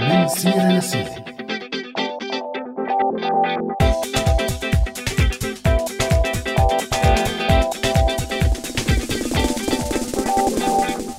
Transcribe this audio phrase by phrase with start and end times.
[0.00, 1.35] من سيرة لسيرة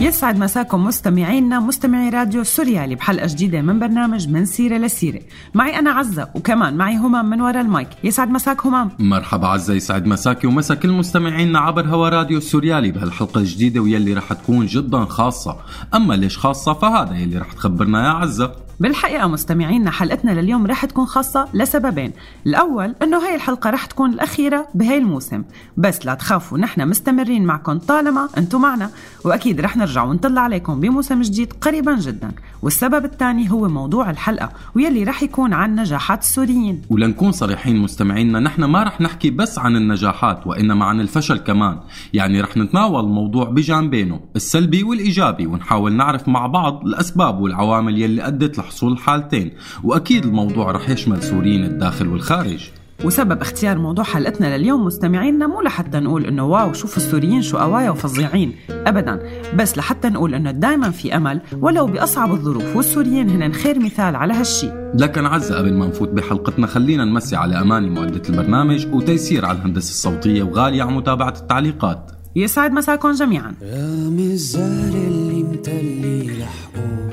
[0.07, 5.19] يسعد مساكم مستمعينا مستمعي راديو سوريالي بحلقة جديدة من برنامج من سيرة لسيرة.
[5.53, 7.89] معي أنا عزة وكمان معي همام من وراء المايك.
[8.03, 13.39] يسعد مساك همام مرحبا عزة يسعد مساكي ومسا كل مستمعينا عبر هوا راديو سوريالي بهالحلقة
[13.39, 15.55] الجديدة واللي رح تكون جدا خاصة.
[15.95, 18.66] أما ليش خاصة؟ فهذا يلي رح تخبرنا يا عزة.
[18.79, 22.11] بالحقيقة مستمعينا حلقتنا لليوم رح تكون خاصة لسببين.
[22.45, 25.43] الأول أنه هاي الحلقة رح تكون الأخيرة بهاي الموسم.
[25.77, 28.89] بس لا تخافوا نحن مستمرين معكم طالما أنتم معنا.
[29.25, 32.31] وأكيد رح نرجع ونطلع عليكم بموسم جديد قريبا جدا.
[32.61, 36.81] والسبب الثاني هو موضوع الحلقة ويلي رح يكون عن نجاحات السوريين.
[36.89, 41.79] ولنكون صريحين مستمعينا نحن ما رح نحكي بس عن النجاحات وإنما عن الفشل كمان.
[42.13, 48.59] يعني رح نتناول الموضوع بجانبينه السلبي والإيجابي ونحاول نعرف مع بعض الأسباب والعوامل يلي أدت
[48.67, 49.51] لحصول الحالتين
[49.83, 52.69] وأكيد الموضوع رح يشمل سوريين الداخل والخارج.
[53.03, 57.89] وسبب اختيار موضوع حلقتنا لليوم مستمعينا مو لحتى نقول إنه واو شوفوا السوريين شو قوايا
[57.89, 59.19] وفظيعين ابدا.
[59.55, 64.33] بس لحتى نقول إنه دائما في أمل ولو بأصعب الظروف والسوريين هن خير مثال على
[64.33, 64.69] هالشي.
[64.93, 69.89] لكن عزة قبل ما نفوت بحلقتنا خلينا نمسي على أماني مؤدة البرنامج وتيسير على الهندسة
[69.89, 72.11] الصوتية وغالية على متابعة التعليقات.
[72.35, 73.53] يسعد مساكم جميعا.
[73.61, 77.06] رغم الزهر اللي متلي رح قول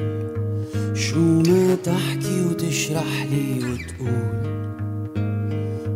[1.05, 4.45] شو ما تحكي وتشرح لي وتقول؟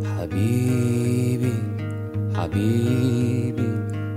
[0.05, 1.53] حبيبي
[2.35, 3.71] حبيبي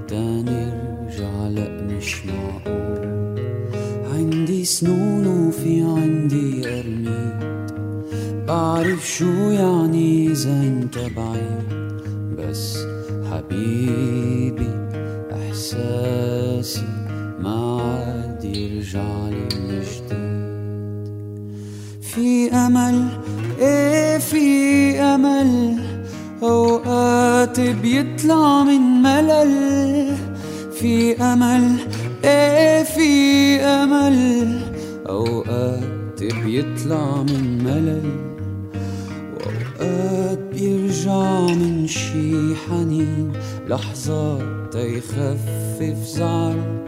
[0.08, 3.38] تنرجع لأ مش معقول.
[4.14, 7.72] عندي سنون وفي عندي قرنيت
[8.48, 11.68] بعرف شو يعني إذا أنت بعيد.
[12.38, 12.78] بس
[13.30, 14.70] حبيبي
[15.32, 16.86] إحساسي
[17.40, 20.41] ما عاد يرجع لي من جديد.
[22.14, 23.08] في أمل؟
[23.58, 25.78] إيه في أمل؟
[26.42, 30.16] أوقات بيطلع من ملل.
[30.72, 31.76] في أمل؟
[32.24, 34.60] إيه في أمل؟
[35.08, 38.10] أوقات بيطلع من ملل.
[39.34, 43.32] وأوقات بيرجع من شي حنين
[43.68, 46.81] لحظات تيخفف زعل.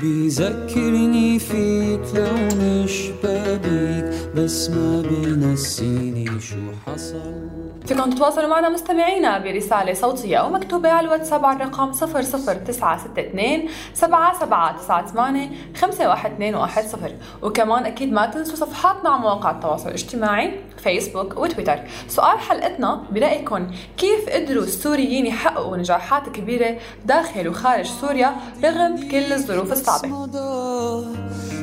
[0.00, 4.29] وبيذكرني فيك لو مش بابيك.
[4.36, 7.50] بس ما بينسيني شو حصل؟
[7.86, 17.12] فيكم تتواصلوا معنا مستمعينا برسالة صوتية أو مكتوبة على الواتساب على الرقم 00962 7798 51210
[17.42, 21.78] وكمان أكيد ما تنسوا صفحاتنا على مواقع التواصل الاجتماعي فيسبوك وتويتر.
[22.08, 23.66] سؤال حلقتنا برأيكم
[23.96, 30.28] كيف قدروا السوريين يحققوا نجاحات كبيرة داخل وخارج سوريا رغم كل الظروف الصعبة؟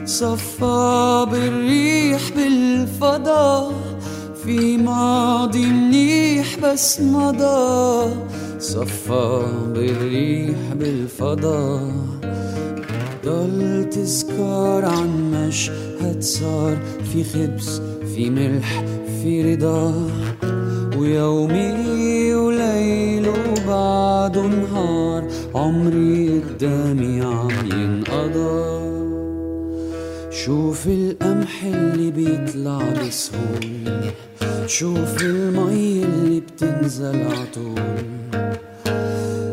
[0.05, 2.21] صفى بالريح
[2.57, 3.71] بالفضا
[4.43, 8.13] في ماضي منيح بس مضى.
[8.59, 9.41] صفى
[9.73, 11.91] بالريح بالفضا.
[13.25, 16.77] ضل تذكار عن مشهد صار
[17.13, 17.81] في خبز
[18.15, 18.83] في ملح
[19.21, 19.93] في رضا.
[20.97, 28.96] ويومي وليل وبعده نهار عمري قدامي عم ينقضى.
[30.47, 34.11] شوف القمح اللي بيطلع بسهولة
[34.67, 37.81] شوف المي اللي بتنزل عطول.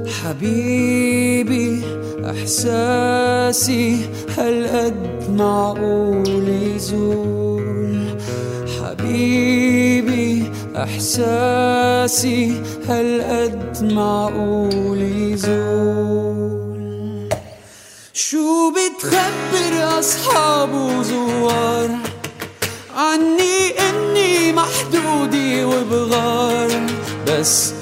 [0.06, 1.83] حبيبي
[2.25, 3.97] إحساسي
[4.38, 8.04] هالقد معقول يزول.
[8.81, 10.43] حبيبي
[10.77, 12.53] إحساسي
[12.88, 16.44] هالقد معقول يزول.
[18.17, 21.91] شو بتخبر أصحاب وزوار؟
[22.97, 26.71] عني إني محدودي وبغار.
[27.27, 27.73] بس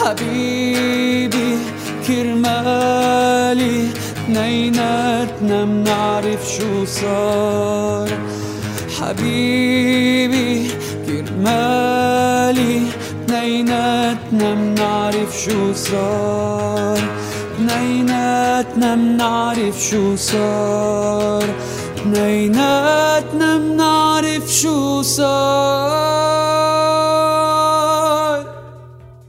[0.00, 1.58] حبيبي
[2.06, 3.88] كرمالي
[4.24, 8.08] اتنيناتنا منعرف شو صار.
[9.00, 10.70] حبيبي
[11.06, 12.82] كرمالي
[13.24, 17.19] اتنيناتنا منعرف شو صار.
[17.60, 21.44] اتنيناتنا منعرف شو صار.
[21.96, 26.49] اتنيناتنا منعرف شو صار.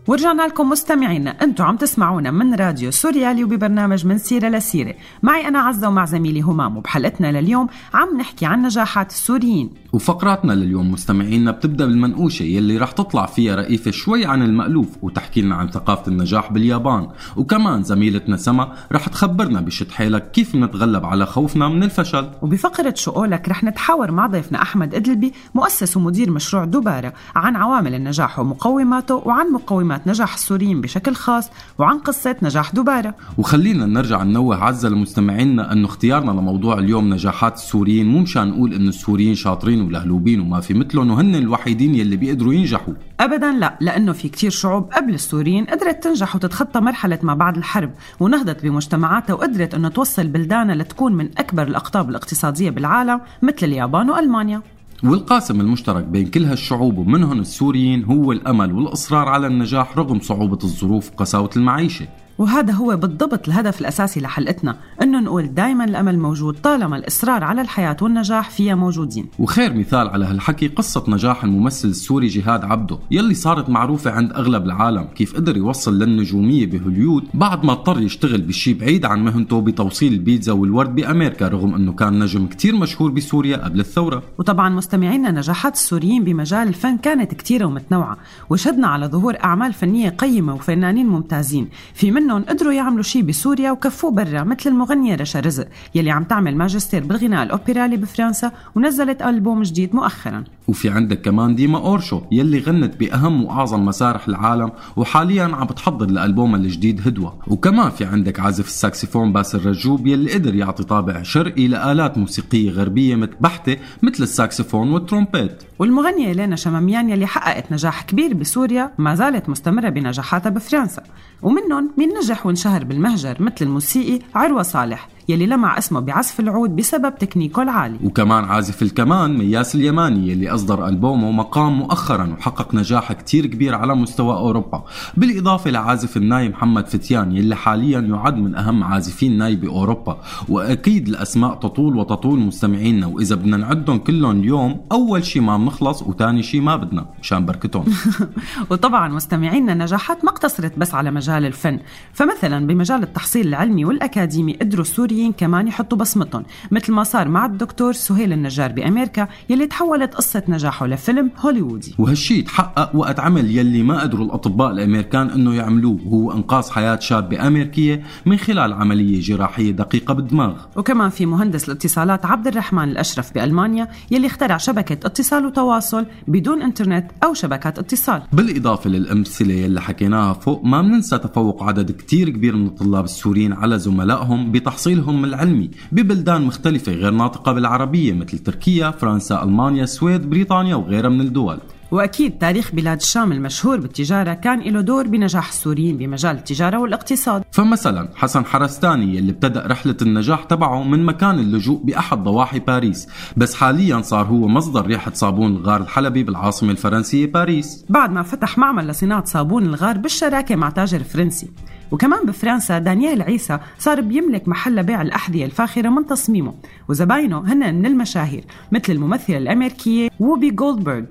[0.07, 4.93] ورجعنا لكم مستمعينا أنتم عم تسمعونا من راديو سوريالي وببرنامج من سيرة لسيرة.
[5.23, 9.69] معي أنا عزة ومع زميلي همام وبحلقتنا لليوم عم نحكي عن نجاحات السوريين.
[9.93, 15.55] وفقراتنا لليوم مستمعينا بتبدأ بالمنقوشة يلي رح تطلع فيها رئيفه شوي عن المألوف وتحكي لنا
[15.55, 17.07] عن ثقافة النجاح باليابان.
[17.35, 22.29] وكمان زميلتنا سما رح تخبرنا بشد حيلك كيف نتغلب على خوفنا من الفشل.
[22.41, 27.95] وبفقرة شو قولك رح نتحاور مع ضيفنا أحمد إدلبي مؤسس ومدير مشروع دبارة عن عوامل
[27.95, 34.63] النجاح ومقوماته وعن مقومات نجاح السوريين بشكل خاص وعن قصة نجاح دبارة وخلينا نرجع ننوه
[34.63, 40.39] عزة لمستمعينا أنه اختيارنا لموضوع اليوم نجاحات السوريين مو مشان نقول إنه السوريين شاطرين ولهلوبين
[40.39, 42.93] وما في مثلهم وهن الوحيدين يلي بيقدروا ينجحوا.
[43.19, 47.91] أبدا لا لأنه في كتير شعوب قبل السوريين قدرت تنجح وتتخطى مرحلة ما بعد الحرب
[48.19, 54.61] ونهضت بمجتمعاتها وقدرت أنه توصل بلدانها لتكون من أكبر الأقطاب الاقتصادية بالعالم مثل اليابان وألمانيا.
[55.03, 61.11] والقاسم المشترك بين كل هالشعوب ومنهم السوريين هو الأمل والإصرار على النجاح رغم صعوبة الظروف
[61.13, 62.07] وقساوة المعيشة.
[62.41, 67.97] وهذا هو بالضبط الهدف الأساسي لحلقتنا إنه نقول دايما الأمل موجود طالما الإصرار على الحياة
[68.01, 69.27] والنجاح فيها موجودين.
[69.39, 74.65] وخير مثال على هالحكي قصة نجاح الممثل السوري جهاد عبده يلي صارت معروفة عند أغلب
[74.65, 80.13] العالم كيف قدر يوصل للنجومية بهوليود بعد ما اضطر يشتغل بشي بعيد عن مهنته بتوصيل
[80.13, 84.23] البيتزا والورد بأمريكا رغم أنه كان نجم كتير مشهور بسوريا قبل الثورة.
[84.37, 88.17] وطبعا مستمعينا نجاحات السوريين بمجال الفن كانت كتيرة ومتنوعة
[88.49, 94.11] وشدنا على ظهور أعمال فنية قيمة وفنانين ممتازين في منهم قدروا يعملوا شيء بسوريا وكفوه
[94.11, 99.95] برا مثل المغنية رشا رزق يلي عم تعمل ماجستير بالغناء الأوبرالي بفرنسا ونزلت ألبوم جديد
[99.95, 100.43] مؤخرا.
[100.71, 106.59] وفي عندك كمان ديما أورشو يلي غنت بأهم وأعظم مسارح العالم وحاليا عم بتحضر لألبومها
[106.59, 107.39] الجديد هدوة.
[107.47, 113.15] وكمان في عندك عازف الساكسفون باسل رجوب يلي قدر يعطي طابع شرقي لآلات موسيقية غربية
[113.15, 115.63] متبحتة مثل الساكسفون والترومبيت.
[115.79, 121.03] والمغنية لينا شماميان يلي حققت نجاح كبير بسوريا ما زالت مستمرة بنجاحاتها بفرنسا.
[121.41, 127.15] ومنهم مين نجح وانشهر بالمهجر مثل الموسيقي عروة صالح يلي لمع اسمه بعزف العود بسبب
[127.15, 127.99] تكنيكه العالي.
[128.03, 133.95] وكمان عازف الكمان مياس اليماني يلي أصدر ألبومه مقام مؤخرا وحقق نجاح كتير كبير على
[133.95, 134.83] مستوى أوروبا.
[135.17, 141.55] بالإضافة لعازف الناي محمد فتيان يلي حاليا يعد من أهم عازفين ناي بأوروبا وأكيد الأسماء
[141.55, 143.07] تطول وتطول مستمعينا.
[143.07, 147.05] وإذا بدنا نعدهم كلهم اليوم أول شي ما بنخلص وتاني شي ما بدنا.
[147.21, 147.85] مشان بركتهم.
[148.69, 151.79] وطبعا مستمعينا النجاحات ما اقتصرت بس على مجال الفن.
[152.13, 154.83] فمثلا بمجال التحصيل العلمي والأكاديمي قدروا
[155.21, 160.43] السوريين كمان يحطوا بصمتهم مثل ما صار مع الدكتور سهيل النجار بأمريكا يلي تحولت قصة
[160.47, 161.95] نجاحه لفيلم هوليوودي.
[161.97, 167.47] وهالشي تحقق وقت عمل يلي ما قدروا الأطباء الأمريكان أنه يعملوه وهو إنقاذ حياة شابة
[167.47, 170.53] أمريكية من خلال عملية جراحية دقيقة بالدماغ.
[170.75, 177.11] وكمان في مهندس الاتصالات عبد الرحمن الأشرف بألمانيا يلي اخترع شبكة اتصال وتواصل بدون إنترنت
[177.23, 178.21] أو شبكات اتصال.
[178.33, 183.79] بالإضافة للأمثلة يلي حكيناها فوق ما بننسى تفوق عدد كتير كبير من الطلاب السوريين على
[183.79, 191.09] زملائهم بتحصيلهم العلمي ببلدان مختلفة غير ناطقة بالعربية مثل تركيا، فرنسا، ألمانيا، السويد، بريطانيا وغيرها
[191.09, 191.57] من الدول.
[191.91, 197.43] وأكيد تاريخ بلاد الشام المشهور بالتجارة كان له دور بنجاح السوريين بمجال التجارة والاقتصاد.
[197.51, 203.07] فمثلا حسن حرستاني اللي ابتدأ رحلة النجاح تبعه من مكان اللجوء بأحد ضواحي باريس
[203.37, 207.85] بس حاليا صار هو مصدر ريحة صابون الغار الحلبي بالعاصمة الفرنسية باريس.
[207.89, 211.51] بعد ما فتح معمل لصناعة صابون الغار بالشراكة مع تاجر فرنسي.
[211.91, 216.53] وكمان بفرنسا دانيال عيسى صار بيملك محل لبيع الأحذية الفاخرة من تصميمه.
[216.89, 221.03] وزباينه هن من المشاهير مثل الممثلة الأمريكية ووبي جولدبرغ.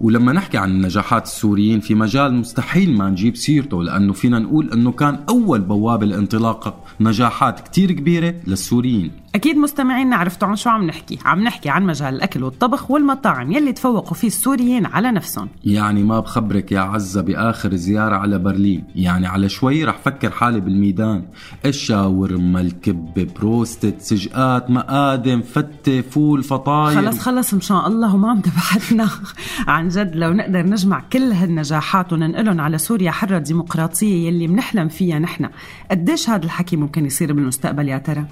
[0.00, 4.92] ولما نحكي عن النجاحات السوريين في مجال مستحيل ما نجيب سيرته لأنه فينا نقول أنه
[4.92, 9.10] كان أول بوابة لانطلاقة نجاحات كتير كبيرة للسوريين.
[9.36, 11.18] أكيد مستمعينا عرفتوا عن شو عم نحكي.
[11.24, 15.48] عم نحكي عن مجال الأكل والطبخ والمطاعم يلي تفوقوا فيه السوريين على نفسهم.
[15.64, 18.84] يعني ما بخبرك يا عزة بآخر زيارة على برلين.
[18.94, 21.24] يعني على شوي رح فكر حالي بالميدان.
[21.66, 26.96] الشاورما الكبة بروستد سجقات مقادم فتة فول فطاير.
[26.96, 29.08] خلص خلص مشان الله وما عم تبعتنا
[29.74, 35.18] عن جد لو نقدر نجمع كل هالنجاحات وننقلهم على سوريا حرة ديمقراطية يلي منحلم فيها
[35.18, 35.48] نحن.
[35.90, 38.24] قديش هذا الحكي ممكن يصير بالمستقبل يا ترى؟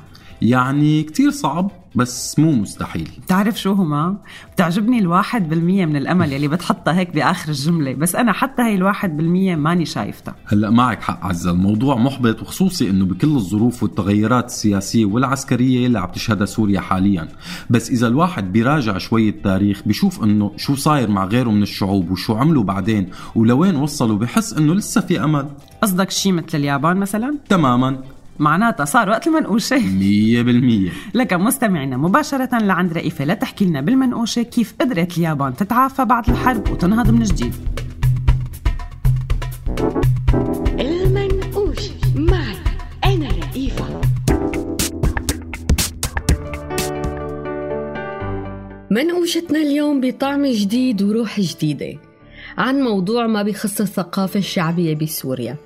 [0.43, 3.11] يعني كتير صعب بس مو مستحيل.
[3.25, 4.17] بتعرف شو هما؟
[4.55, 9.17] بتعجبني الواحد بالمية من الأمل يلي بتحطها هيك بآخر الجملة بس أنا حتى هي الواحد
[9.17, 10.35] بالمية ماني شايفتها.
[10.47, 16.09] هلأ معك حق عزة الموضوع محبط وخصوصي إنه بكل الظروف والتغيرات السياسية والعسكرية اللي عم
[16.09, 17.29] تشهدها سوريا حاليا.
[17.71, 22.35] بس إذا الواحد بيراجع شوية تاريخ بشوف إنه شو صاير مع غيره من الشعوب وشو
[22.35, 25.47] عملوا بعدين ولوين وصلوا بحس إنه لسه في أمل.
[25.83, 27.99] قصدك شي مثل اليابان مثلا؟ تماما.
[28.39, 29.79] معناتها صار وقت المنقوشة.
[29.79, 30.91] مية بالمية.
[31.15, 37.11] لك مستمعينا مباشرة لعند رئيفة لتحكي لنا بالمنقوشة كيف قدرت اليابان تتعافى بعد الحرب وتنهض
[37.11, 37.55] من جديد.
[40.81, 42.57] المنقوش معي
[43.05, 44.01] أنا رئيفة.
[48.91, 51.99] منقوشتنا اليوم بطعم جديد وروح جديدة
[52.59, 55.57] عن موضوع ما بيخص الثقافة الشعبية بسوريا.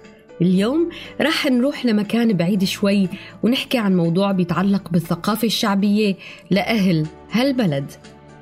[0.42, 0.88] اليوم
[1.21, 3.09] راح نروح لمكان بعيد شوي
[3.42, 6.14] ونحكي عن موضوع بيتعلق بالثقافة الشعبية
[6.50, 7.92] لأهل هالبلد.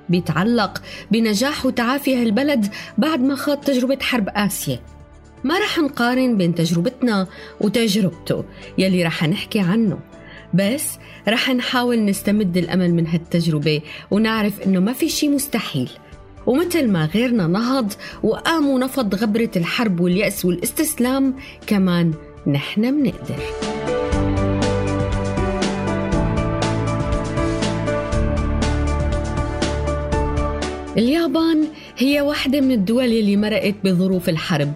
[0.08, 2.66] بيتعلق بنجاح وتعافي هالبلد
[2.98, 4.80] بعد ما خاض تجربة حرب آسيا.
[5.44, 7.26] ما رح نقارن بين تجربتنا
[7.60, 8.44] وتجربته
[8.78, 9.98] يلي رح نحكي عنه.
[10.54, 10.98] بس
[11.28, 15.90] رح نحاول نستمد الأمل من هالتجربة ونعرف إنه ما في شي مستحيل.
[16.46, 21.34] ومثل ما غيرنا نهض وقام ونفض غبرة الحرب واليأس والاستسلام
[21.66, 22.14] كمان
[22.46, 23.42] نحن منقدر.
[30.96, 31.64] اليابان
[31.98, 34.72] هي واحدة من الدول اللي مرقت بظروف الحرب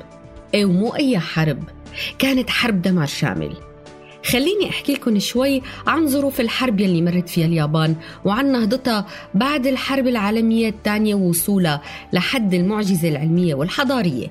[0.55, 1.59] إيه ومو أي حرب
[2.19, 3.70] كانت حرب دمار شامل.
[4.27, 10.07] خليني أحكي لكم شوي عن ظروف الحرب يلي مرت فيها اليابان وعن نهضتها بعد الحرب
[10.07, 14.27] العالمية الثانية ووصولها لحد المعجزة العلمية والحضارية.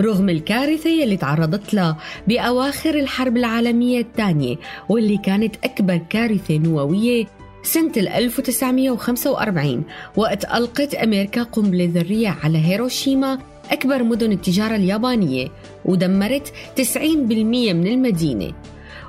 [0.00, 1.96] رغم الكارثة يلي تعرضت لها
[2.28, 4.56] بأواخر الحرب العالمية الثانية
[4.88, 7.26] واللي كانت أكبر كارثة نووية
[7.62, 9.82] سنة 1945
[10.16, 13.38] وقت ألقت أمريكا قنبلة ذرية على هيروشيما
[13.70, 15.48] أكبر مدن التجارة اليابانية
[15.84, 16.96] ودمرت 90%
[17.74, 18.52] من المدينة.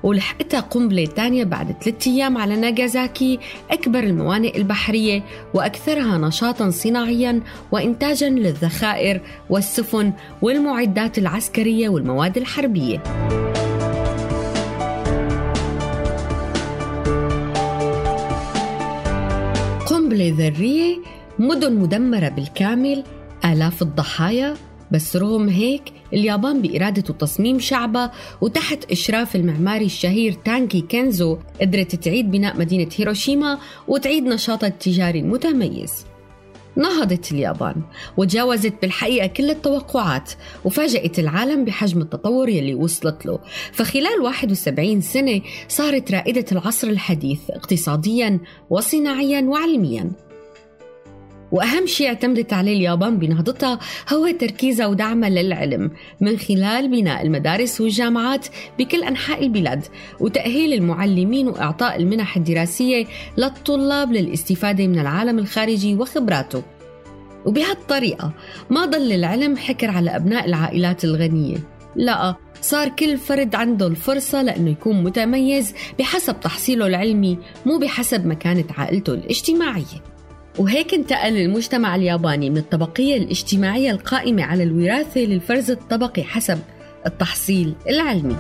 [0.04, 3.40] ولحقتها قنبلة تانية بعد ثلاثة أيام على ناغازاكي
[3.72, 7.42] أكبر الموانئ البحرية وأكثرها نشاطا صناعيا
[7.72, 13.04] وإنتاجا للذخائر والسفن والمعدات العسكرية والمواد الحربية.
[19.86, 20.98] قنبلة ذرية
[21.40, 23.04] مدن مدمرة بالكامل
[23.46, 24.56] آلاف الضحايا
[24.92, 32.32] بس رغم هيك اليابان بإرادة وتصميم شعبها وتحت إشراف المعماري الشهير تانكي كينزو قدرت تعيد
[32.32, 36.06] بناء مدينة هيروشيما وتعيد نشاطها التجاري المتميز.
[36.76, 37.76] نهضت اليابان
[38.18, 40.32] وتجاوزت بالحقيقة كل التوقعات
[40.66, 43.40] وفاجأت العالم بحجم التطور يلي وصلت له.
[43.72, 50.12] فخلال 71 سنة صارت رائدة العصر الحديث اقتصاديا وصناعيا وعلميا.
[51.52, 53.80] وأهم شيء اعتمدت عليه اليابان بنهضتها
[54.14, 55.92] هو تركيزها ودعمها للعلم
[56.22, 58.48] من خلال بناء المدارس والجامعات
[58.80, 59.86] بكل أنحاء البلاد
[60.20, 63.06] وتأهيل المعلمين وإعطاء المنح الدراسية
[63.38, 66.64] للطلاب للاستفادة من العالم الخارجي وخبراته.
[67.46, 68.34] وبهالطريقة
[68.70, 71.58] ما ضل العلم حكر على أبناء العائلات الغنية.
[71.96, 78.66] لا صار كل فرد عنده الفرصة لأنه يكون متميز بحسب تحصيله العلمي مو بحسب مكانة
[78.78, 80.09] عائلته الاجتماعية.
[80.58, 86.60] وهيك انتقل المجتمع الياباني من الطبقية الاجتماعية القائمة على الوراثة للفرز الطبقي حسب
[87.06, 88.36] التحصيل العلمي.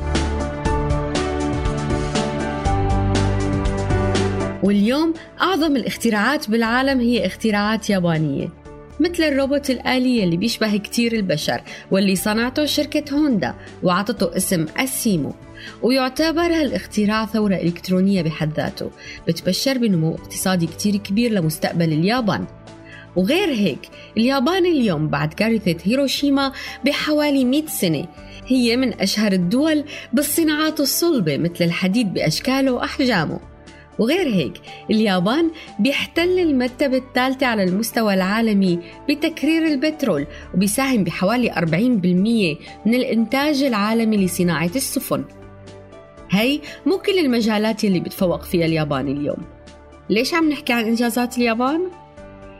[4.63, 8.49] واليوم أعظم الاختراعات بالعالم هي اختراعات يابانية
[8.99, 11.61] مثل الروبوت الآلي اللي بيشبه كتير البشر
[11.91, 15.33] واللي صنعته شركة هوندا وعطته اسم أسيمو.
[15.81, 18.91] ويعتبر هالاختراع ثورة إلكترونية بحد ذاته
[19.27, 22.45] بتبشر بنمو اقتصادي كتير كبير لمستقبل اليابان.
[23.15, 26.51] وغير هيك اليابان اليوم بعد كارثة هيروشيما
[26.85, 28.05] بحوالي 100 سنة
[28.47, 33.39] هي من أشهر الدول بالصناعات الصلبة مثل الحديد بأشكاله وأحجامه.
[33.99, 34.53] وغير هيك
[34.91, 41.57] اليابان بيحتل المرتبة الثالثة على المستوى العالمي بتكرير البترول وبيساهم بحوالي 40%
[42.85, 45.23] من الإنتاج العالمي لصناعة السفن.
[46.31, 49.37] هي مو كل المجالات اللي بتفوق فيها اليابان اليوم
[50.09, 51.81] ليش عم نحكي عن إنجازات اليابان؟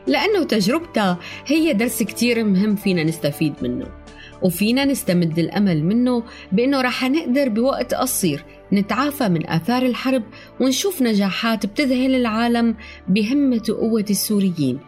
[0.08, 3.86] لأنه تجربتها هي درس كتير مهم فينا نستفيد منه
[4.42, 10.24] وفينا نستمد الأمل منه بأنه رح نقدر بوقت قصير نتعافى من آثار الحرب
[10.60, 12.76] ونشوف نجاحات بتذهل العالم
[13.08, 14.80] بهمة وقوة السوريين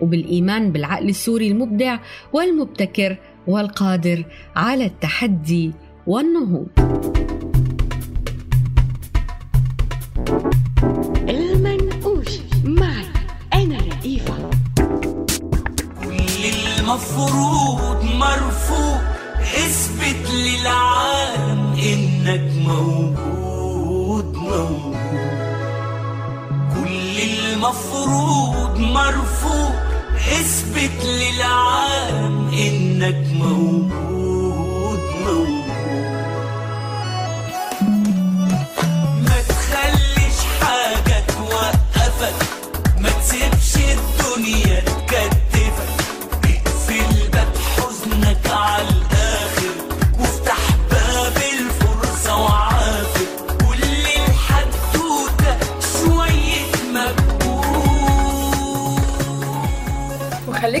[0.00, 1.98] وبالإيمان بالعقل السوري المبدع
[2.32, 3.16] والمبتكر
[3.46, 4.24] والقادر
[4.56, 5.72] على التحدي
[6.06, 6.66] والنهوض
[11.28, 12.28] المنقوش
[12.64, 13.06] معي
[13.54, 14.50] أنا رئيفة
[16.04, 16.44] كل
[16.78, 19.00] المفروض مرفوض
[19.40, 24.96] اثبت للعالم إنك موجود موجود.
[26.74, 29.72] كل المفروض مرفوض
[30.16, 34.15] اثبت للعالم إنك موجود.
[42.18, 42.34] توقفك
[43.00, 45.88] ما تسيبش الدنيا تكتفك
[46.44, 48.95] اقفل باب حزنك على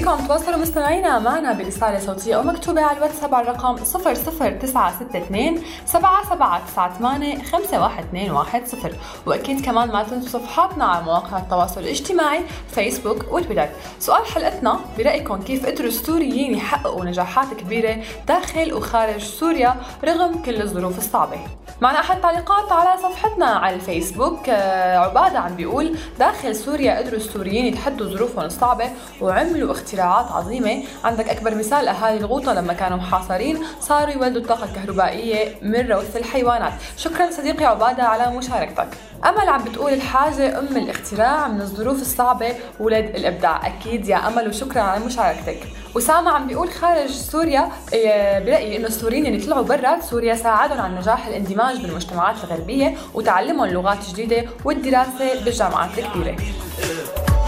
[0.04, 8.92] عم تواصلوا مستمعينا معنا برسالة صوتية أو مكتوبة على الواتساب على الرقم 00962 7798 51210
[9.26, 13.68] وأكيد كمان ما تنسوا صفحاتنا على مواقع التواصل الاجتماعي فيسبوك وتويتر.
[13.98, 17.96] سؤال حلقتنا برأيكم كيف قدروا السوريين يحققوا نجاحات كبيرة
[18.28, 21.38] داخل وخارج سوريا رغم كل الظروف الصعبة؟
[21.80, 24.48] معنا أحد التعليقات على صفحتنا على الفيسبوك.
[24.48, 30.82] آه، عبادة عم بيقول داخل سوريا قدروا السوريين يتحدوا ظروفهم الصعبة وعملوا اختراعات عظيمة.
[31.04, 36.72] عندك أكبر مثال أهالي الغوطة لما كانوا محاصرين صاروا يولدوا الطاقة الكهربائية من روث الحيوانات.
[36.96, 38.88] شكرا صديقي عبادة على مشاركتك.
[39.24, 43.66] أمل عم بتقول الحاجة أم الاختراع من الظروف الصعبة ولد الإبداع.
[43.66, 45.58] أكيد يا أمل وشكرا على مشاركتك.
[45.98, 50.94] أسامة عم بيقول خارج سوريا إيه، برأيي إنه السوريين اللي طلعوا برا سوريا ساعدهم على
[50.94, 56.36] نجاح الاندماج بالمجتمعات الغربية وتعلمهم لغات جديدة والدراسة بالجامعات الكبيرة.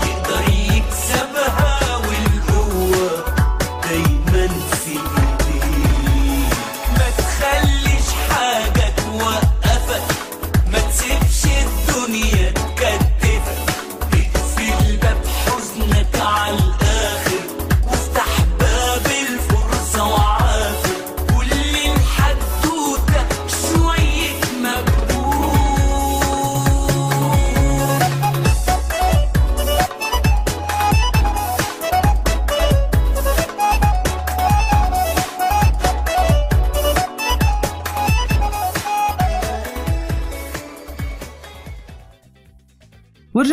[0.02, 1.67] يقدر يكسبها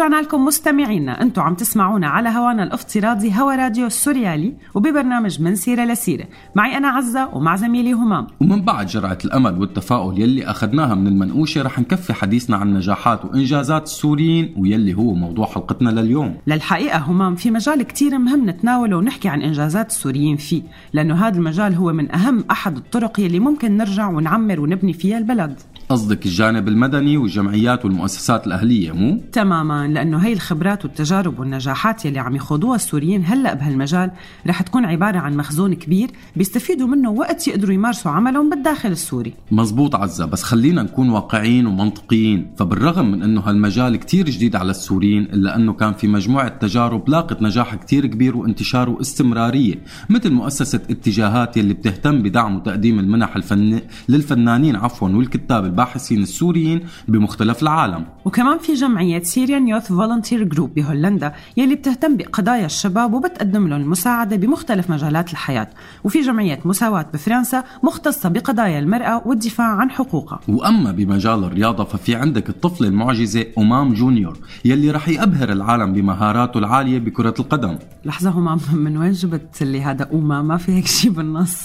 [0.05, 5.85] ورجعنا لكم مستمعينا أنتم عم تسمعونا على هوانا الافتراضي هوا راديو السوريالي وببرنامج من سيرة
[5.85, 6.25] لسيرة.
[6.55, 8.27] معي أنا عزة ومع زميلي همام.
[8.41, 13.83] ومن بعد جرعة الأمل والتفاؤل يلي أخذناها من المنقوشة رح نكفي حديثنا عن نجاحات وإنجازات
[13.83, 16.37] السوريين ويلي هو موضوع حلقتنا لليوم.
[16.47, 21.75] للحقيقة همام في مجال كتير مهم نتناوله ونحكي عن إنجازات السوريين فيه لأنه هذا المجال
[21.75, 25.59] هو من أهم أحد الطرق يلي ممكن نرجع ونعمر ونبني فيها البلد.
[25.89, 32.35] قصدك الجانب المدني والجمعيات والمؤسسات الأهلية مو؟ تماما لأنه هي الخبرات والتجارب والنجاحات يلي عم
[32.35, 34.11] يخوضوها السوريين هلأ بهالمجال
[34.47, 39.95] رح تكون عبارة عن مخزون كبير بيستفيدوا منه وقت يقدروا يمارسوا عملهم بالداخل السوري مزبوط
[39.95, 45.55] عزة بس خلينا نكون واقعيين ومنطقيين فبالرغم من أنه هالمجال كتير جديد على السوريين إلا
[45.55, 49.75] أنه كان في مجموعة تجارب لاقت نجاح كتير كبير وانتشار واستمرارية
[50.09, 53.81] مثل مؤسسة اتجاهات يلي بتهتم بدعم وتقديم المنح الفن...
[54.09, 58.05] للفنانين عفوا والكتاب الباحثين السوريين بمختلف العالم.
[58.25, 64.35] وكمان في جمعية Syrian Youth Volunteer Group بهولندا يلي بتهتم بقضايا الشباب وبتقدم لهم المساعدة
[64.35, 65.67] بمختلف مجالات الحياة.
[66.03, 70.39] وفي جمعية مساواة بفرنسا مختصة بقضايا المرأة والدفاع عن حقوقها.
[70.47, 76.99] وأما بمجال الرياضة ففي عندك الطفله المعجزة أمام جونيور يلي رح يبهر العالم بمهاراته العالية
[76.99, 77.77] بكرة القدم.
[78.05, 81.57] لحظة هم من وين جبت اللي هذا أوما ما في هيك شيء بالنص.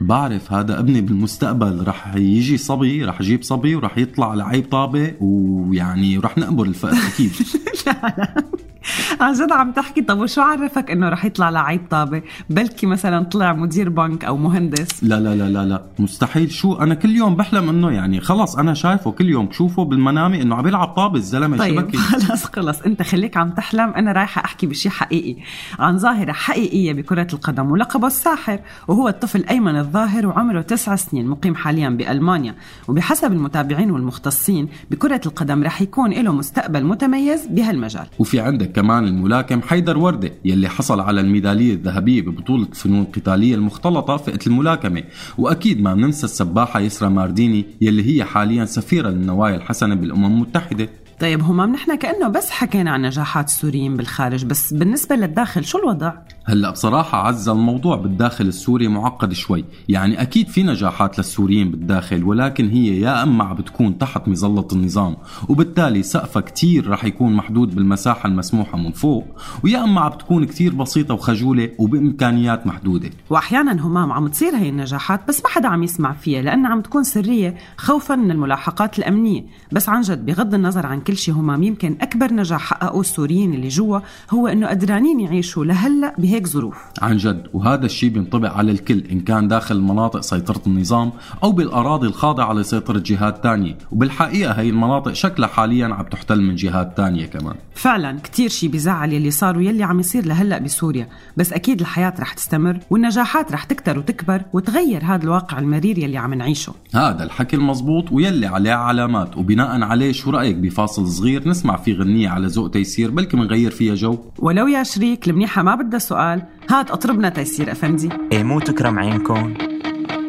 [0.00, 6.18] بعرف هذا ابني بالمستقبل رح يجي صبي رح يجيب صبي ورح يطلع لعيب طابة ويعني
[6.18, 7.32] رح نقبر الفقر أكيد.
[9.20, 13.52] عن جد عم تحكي طب وشو عرفك إنه رح يطلع لعيب طابة؟ بلكي مثلا طلع
[13.52, 15.04] مدير بنك أو مهندس.
[15.04, 15.82] لا لا لا لا لا.
[15.98, 16.50] مستحيل.
[16.50, 20.54] شو أنا كل يوم بحلم إنه يعني خلص أنا شايفه كل يوم بشوفه بالمنامي إنه
[20.56, 22.80] عم يلعب طابة الزلمة طيب شبكي خلص خلص.
[22.80, 23.90] أنت خليك عم تحلم.
[23.90, 25.36] أنا رايحة أحكي بشي حقيقي.
[25.78, 31.54] عن ظاهرة حقيقية بكرة القدم ولقبه الساحر وهو الطفل ايمن الظاهر وعمره تسع سنين مقيم
[31.54, 32.54] حاليا بألمانيا.
[32.88, 38.06] وبحسب المتابعين والمختصين بكرة القدم رح يكون له مستقبل متميز بهالمجال.
[38.18, 44.16] وفي عندك كمان الملاكم حيدر وردة يلي حصل على الميدالية الذهبية ببطولة الفنون القتالية المختلطة
[44.16, 45.02] فئة الملاكمة.
[45.38, 50.88] وأكيد ما بننسى السباحة يسرا مارديني يلي هي حاليا سفيرة للنوايا الحسنة بالأمم المتحدة.
[51.20, 56.12] طيب همام نحن كأنه بس حكينا عن نجاحات السوريين بالخارج بس بالنسبة للداخل شو الوضع؟
[56.44, 62.68] هلا بصراحة عز الموضوع بالداخل السوري معقد شوي، يعني أكيد في نجاحات للسوريين بالداخل ولكن
[62.68, 65.16] هي يا أما عم بتكون تحت مظلة النظام
[65.48, 69.26] وبالتالي سقفها كتير رح يكون محدود بالمساحة المسموحة من فوق
[69.64, 73.10] ويا أما عم بتكون كتير بسيطة وخجولة وبإمكانيات محدودة.
[73.30, 77.04] وأحيانا همام عم تصير هي النجاحات بس ما حدا عم يسمع فيها لأنها عم تكون
[77.04, 79.44] سرية خوفا من الملاحقات الأمنية.
[79.72, 83.68] بس عن جد بغض النظر عن كل شيء همام يمكن أكبر نجاح حققوه السوريين اللي
[83.68, 86.76] جوا هو إنه قدرانين يعيشوا لهلأ بهيك ظروف.
[87.02, 92.06] عن جد وهذا الشيء بينطبق على الكل إن كان داخل المناطق سيطرة النظام أو بالأراضي
[92.06, 93.78] الخاضعة لسيطرة جهات تانية.
[93.92, 97.54] وبالحقيقة هي المناطق شكلها حاليا عم تحتل من جهات تانية كمان.
[97.74, 101.08] فعلا كتير شي بزعل يلي صار ويلي عم يصير لهلأ بسوريا.
[101.36, 106.34] بس أكيد الحياة رح تستمر والنجاحات رح تكتر وتكبر وتغير هذا الواقع المرير يلي عم
[106.34, 106.72] نعيشه.
[106.94, 109.36] هذا الحكي المزبوط ويلي عليه علامات.
[109.36, 113.70] وبناء عليه شو رأيك بفاصل فاصل صغير نسمع فيه غنية على ذوق تيسير بلكي منغير
[113.70, 114.18] فيها جو.
[114.38, 119.54] ولو يا شريك المنيحة ما بدها سؤال هات اطربنا تيسير افندي إيه مو تكرم عينكم.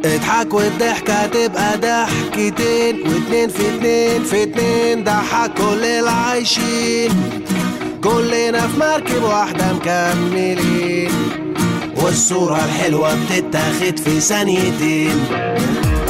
[0.05, 7.11] اضحك والضحكة تبقى ضحكتين واتنين في اتنين في اتنين ضحك كل العايشين
[8.03, 11.11] كلنا في مركب واحدة مكملين.
[12.03, 15.15] والصورة الحلوة بتتاخد في ثانيتين.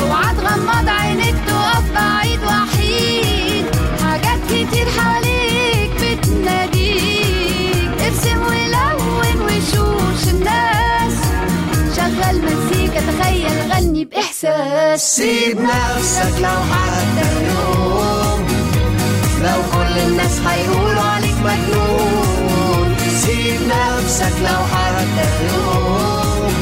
[0.01, 1.97] اوعى تغمض عينك تقف
[13.81, 15.15] غني بإحساس.
[15.15, 18.47] سيب نفسك لو حتى يوم
[19.41, 22.95] لو كل الناس هيقولوا عليك مجنون.
[23.21, 26.53] سيب نفسك لو حتى يوم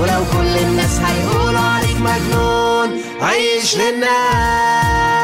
[0.00, 3.02] ولو كل الناس هيقولوا عليك مجنون.
[3.20, 5.19] عيش للناس.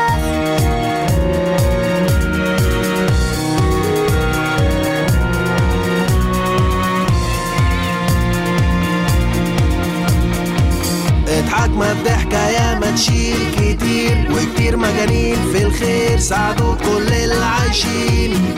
[11.65, 16.19] اضحك ما يا ما تشيل كتير وكتير مجانين في الخير.
[16.19, 18.55] ساعدوا كل العايشين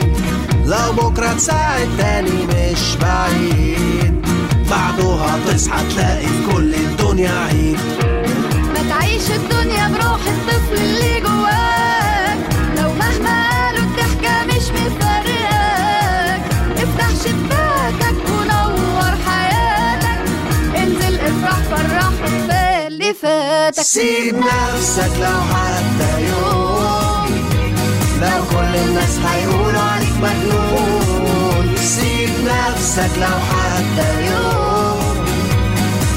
[0.65, 4.25] لو بكرة تساعد تاني مش بعيد.
[4.71, 7.79] بعدها تصحى تلاقي في كل الدنيا عيد.
[8.73, 12.39] ما تعيش الدنيا بروح الطفل اللي جواك.
[12.77, 16.41] لو مهما قالوا الضحكة مش مفرقاك
[16.77, 20.21] افتح شباكك ونور حياتك.
[20.77, 22.09] انزل افرح فرح
[23.09, 27.29] اللي فاتك سيب نفسك لو حتى يوم
[28.21, 31.75] لو كل الناس هيقولوا عليك مجنون.
[31.75, 35.25] سيب نفسك لو حتى يوم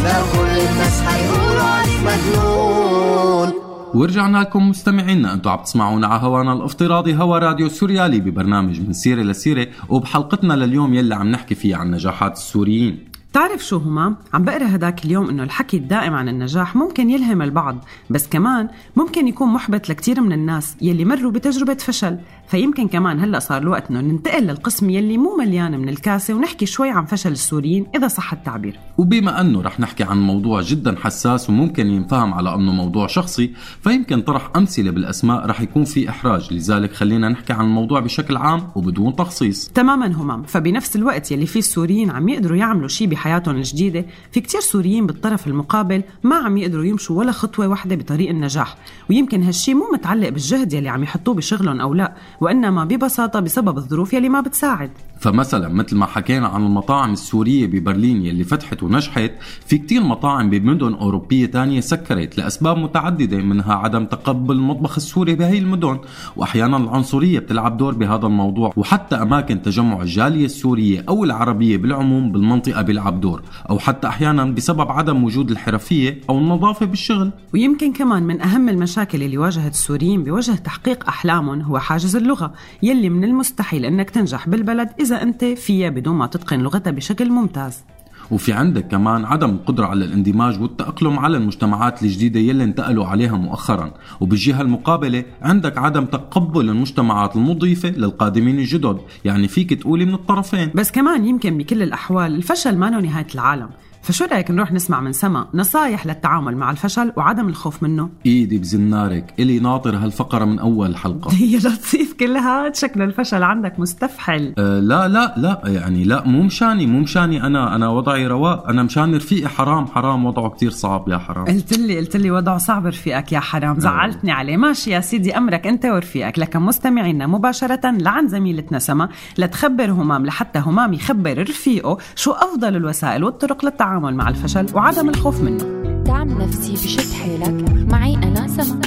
[0.05, 3.53] لو كل الناس هيقولوا عليك مجنون.
[3.95, 9.23] ورجعنا لكم مستمعينا أنتم عم تسمعونا على هوانا الافتراضي هوا راديو سوريالي ببرنامج من سيرة
[9.23, 13.12] لسيرة وبحلقتنا لليوم يلي عم نحكي فيه عن نجاحات السوريين.
[13.33, 17.85] تعرف شو هما؟ عم بقرأ هداك اليوم إنه الحكي الدائم عن النجاح ممكن يلهم البعض،
[18.11, 22.19] بس كمان ممكن يكون محبط لكتير من الناس يلي مروا بتجربة فشل،
[22.53, 26.91] فيمكن كمان هلأ صار الوقت إنه ننتقل للقسم يلي مو مليان من الكاسة ونحكي شوي
[26.91, 28.79] عن فشل السوريين إذا صح التعبير.
[28.99, 34.21] وبما أنه رح نحكي عن موضوع جدا حساس وممكن ينفهم على أنه موضوع شخصي فيمكن
[34.21, 36.53] طرح أمثلة بالأسماء رح يكون في إحراج.
[36.53, 39.69] لذلك خلينا نحكي عن الموضوع بشكل عام وبدون تخصيص.
[39.69, 44.61] تماما همام فبنفس الوقت يلي فيه السوريين عم يقدروا يعملوا شيء بحياتهم الجديدة في كتير
[44.61, 48.77] سوريين بالطرف المقابل ما عم يقدروا يمشوا ولا خطوة واحدة بطريق النجاح.
[49.11, 52.15] ويمكن هالشي مو متعلق بالجهد يلي عم يحطوه بشغلهم أو لا.
[52.43, 54.91] وإنما ببساطة بسبب الظروف يلي ما بتساعد.
[55.23, 59.33] فمثلا مثل ما حكينا عن المطاعم السورية ببرلين يلي فتحت ونجحت
[59.67, 65.59] في كتير مطاعم بمدن أوروبية تانية سكرت لأسباب متعددة منها عدم تقبل المطبخ السوري بهي
[65.59, 65.99] المدن
[66.37, 72.83] وأحيانا العنصرية بتلعب دور بهذا الموضوع وحتى أماكن تجمع الجالية السورية أو العربية بالعموم بالمنطقة
[72.83, 77.31] بيلعب دور أو حتى أحيانا بسبب عدم وجود الحرفية أو النظافة بالشغل.
[77.55, 83.09] ويمكن كمان من أهم المشاكل اللي واجهت السوريين بوجه تحقيق أحلامهم هو حاجز اللغة يلي
[83.09, 87.85] من المستحيل أنك تنجح بالبلد إذا أنت فيها بدون ما تتقن لغتها بشكل ممتاز.
[88.31, 93.95] وفي عندك كمان عدم القدرة على الاندماج والتأقلم على المجتمعات الجديدة يلي انتقلوا عليها مؤخرا.
[94.21, 98.99] وبالجهة المقابلة عندك عدم تقبل المجتمعات المضيفة للقادمين الجدد.
[99.25, 100.71] يعني فيك تقولي من الطرفين.
[100.75, 103.69] بس كمان يمكن بكل الأحوال الفشل ما نهاية العالم.
[104.03, 109.35] فشو رأيك نروح نسمع من سما نصايح للتعامل مع الفشل وعدم الخوف منه؟ إيدي بزنارك
[109.39, 114.55] إلي ناطر هالفقرة من أول الحلقة يا لطيف كل هاد شكل الفشل عندك مستفحل.
[114.59, 118.83] أه لا لا لا يعني لا مو مشاني مو مشاني أنا أنا وضعي رواق أنا
[118.83, 121.45] مشان رفيقي حرام حرام وضعه كتير صعب يا حرام.
[121.45, 124.57] قلت لي قلت لي وضعه صعب رفيقك يا حرام زعلتني عليه.
[124.57, 130.59] ماشي يا سيدي أمرك أنت ورفيقك لكن مستمعينا مباشرة لعن زميلتنا سما لتخبر همام لحتى
[130.59, 133.92] همام يخبر رفيقه شو أفضل الوسائل والطرق للتعامل.
[133.99, 135.65] مع الفشل وعدم الخوف منه.
[136.05, 137.71] دعم نفسي بشد حيلك.
[137.93, 138.81] معي أنا سما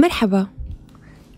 [0.00, 0.46] مرحبا.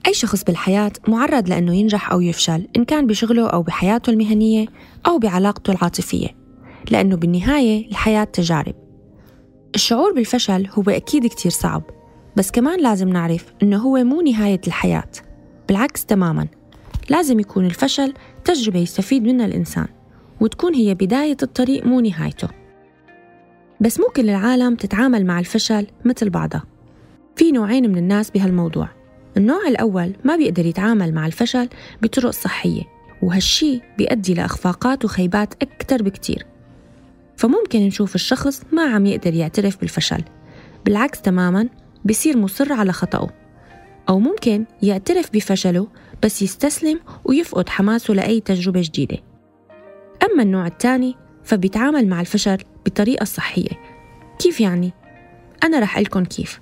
[0.07, 4.67] أي شخص بالحياة معرض لأنه ينجح أو يفشل إن كان بشغله أو بحياته المهنية
[5.07, 6.29] أو بعلاقته العاطفية
[6.91, 8.75] لأنه بالنهاية الحياة تجارب.
[9.75, 11.83] الشعور بالفشل هو أكيد كتير صعب
[12.37, 15.11] بس كمان لازم نعرف إنه هو مو نهاية الحياة
[15.69, 16.47] بالعكس تماماً.
[17.11, 18.15] لازم يكون الفشل
[18.45, 19.87] تجربة يستفيد منها الإنسان
[20.41, 22.49] وتكون هي بداية الطريق مو نهايته.
[23.81, 26.65] بس مو كل العالم تتعامل مع الفشل مثل بعضها
[27.37, 28.89] في نوعين من الناس بهالموضوع.
[29.37, 31.69] النوع الأول ما بيقدر يتعامل مع الفشل
[32.03, 32.83] بطرق صحية
[33.23, 36.47] وهالشي بيؤدي لإخفاقات وخيبات أكتر بكتير.
[37.37, 40.23] فممكن نشوف الشخص ما عم يقدر يعترف بالفشل
[40.85, 41.69] بالعكس تماما
[42.05, 43.31] بصير مصر على خطأه.
[44.09, 45.89] أو ممكن يعترف بفشله
[46.23, 49.17] بس يستسلم ويفقد حماسه لأي تجربة جديدة.
[50.23, 53.71] أما النوع الثاني فبيتعامل مع الفشل بطريقة صحية.
[54.39, 54.93] كيف يعني؟
[55.65, 56.61] أنا رح لكم كيف.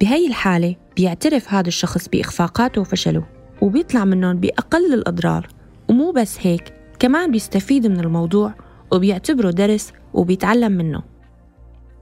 [0.00, 3.24] بهي الحالة بيعترف هذا الشخص بإخفاقاته وفشله
[3.60, 5.48] وبيطلع منهم بأقل الأضرار.
[5.88, 8.54] ومو بس هيك كمان بيستفيد من الموضوع
[8.92, 11.02] وبيعتبره درس وبيتعلم منه.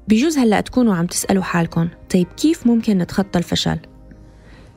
[0.08, 3.78] بجوز هلأ تكونوا عم تسألوا حالكم طيب كيف ممكن نتخطى الفشل؟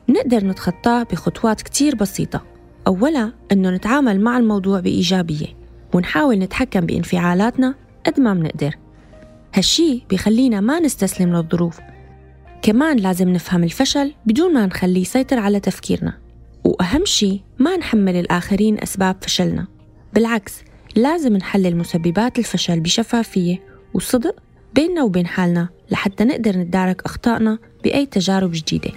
[0.08, 2.44] نقدر نتخطاه بخطوات كتير بسيطة.
[2.86, 5.46] أولا أنه نتعامل مع الموضوع بإيجابية
[5.94, 7.74] ونحاول نتحكم بانفعالاتنا
[8.06, 8.74] قد ما منقدر
[9.54, 11.80] هالشي بيخلينا ما نستسلم للظروف.
[12.62, 16.18] كمان لازم نفهم الفشل بدون ما نخليه يسيطر على تفكيرنا.
[16.64, 19.66] وأهم شي ما نحمل الآخرين أسباب فشلنا.
[20.14, 20.54] بالعكس
[20.96, 23.62] لازم نحلل مسببات الفشل بشفافية
[23.94, 24.36] وصدق
[24.74, 28.90] بيننا وبين حالنا لحتى نقدر نتدارك أخطائنا بأي تجارب جديدة.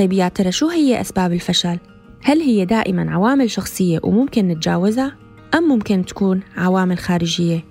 [0.00, 1.78] طيب يا ترى شو هي أسباب الفشل؟
[2.22, 5.16] هل هي دائما عوامل شخصية وممكن نتجاوزها؟
[5.54, 7.64] أم ممكن تكون عوامل خارجية؟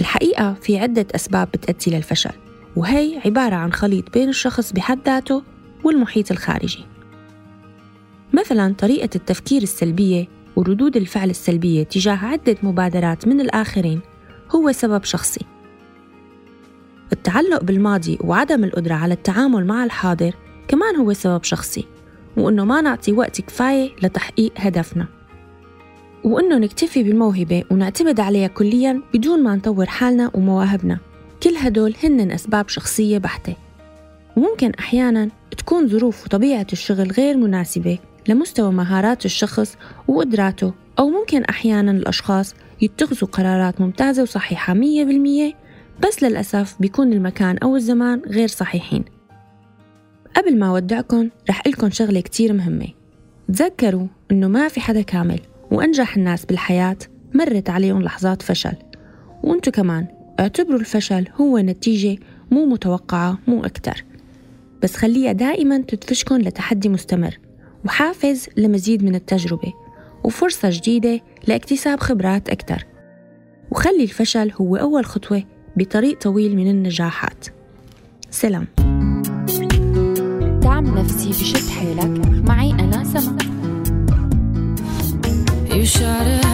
[0.00, 2.30] الحقيقة في عدة أسباب بتأدي للفشل
[2.76, 5.42] وهي عبارة عن خليط بين الشخص بحد ذاته
[5.84, 6.86] والمحيط الخارجي
[8.32, 14.00] مثلا طريقة التفكير السلبية وردود الفعل السلبية تجاه عدة مبادرات من الآخرين
[14.54, 15.44] هو سبب شخصي
[17.12, 20.34] التعلق بالماضي وعدم القدرة على التعامل مع الحاضر
[20.68, 21.84] كمان هو سبب شخصي
[22.36, 25.06] وإنه ما نعطي وقت كفاية لتحقيق هدفنا.
[26.24, 30.98] وإنه نكتفي بالموهبة ونعتمد عليها كلياً بدون ما نطور حالنا ومواهبنا.
[31.42, 33.54] كل هدول هن أسباب شخصية بحتة.
[34.36, 35.28] وممكن أحياناً
[35.58, 39.76] تكون ظروف وطبيعة الشغل غير مناسبة لمستوى مهارات الشخص
[40.08, 45.54] وقدراته أو ممكن أحياناً الأشخاص يتخذوا قرارات ممتازة وصحيحة مية بالمية
[46.06, 49.17] بس للأسف بيكون المكان أو الزمان غير صحيحين.
[50.36, 52.88] قبل ما أودعكم رح لكم شغلة كتير مهمة.
[53.48, 56.96] تذكروا إنه ما في حدا كامل وأنجح الناس بالحياة
[57.34, 58.74] مرت عليهم لحظات فشل.
[59.42, 60.06] وأنتوا كمان
[60.40, 62.18] اعتبروا الفشل هو نتيجة
[62.50, 64.04] مو متوقعة مو أكتر.
[64.82, 67.38] بس خليها دائما تدفشكن لتحدي مستمر
[67.84, 69.72] وحافز لمزيد من التجربة
[70.24, 72.86] وفرصة جديدة لاكتساب خبرات أكتر.
[73.70, 75.42] وخلي الفشل هو أول خطوة
[75.76, 77.46] بطريق طويل من النجاحات.
[78.30, 78.66] سلام.
[81.08, 82.42] نفسي بشد حيلك.
[82.48, 83.38] معي أنا سما.
[85.68, 86.47] You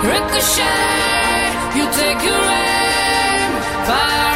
[0.00, 3.50] Ricochet, you take your aim.
[3.86, 4.27] Far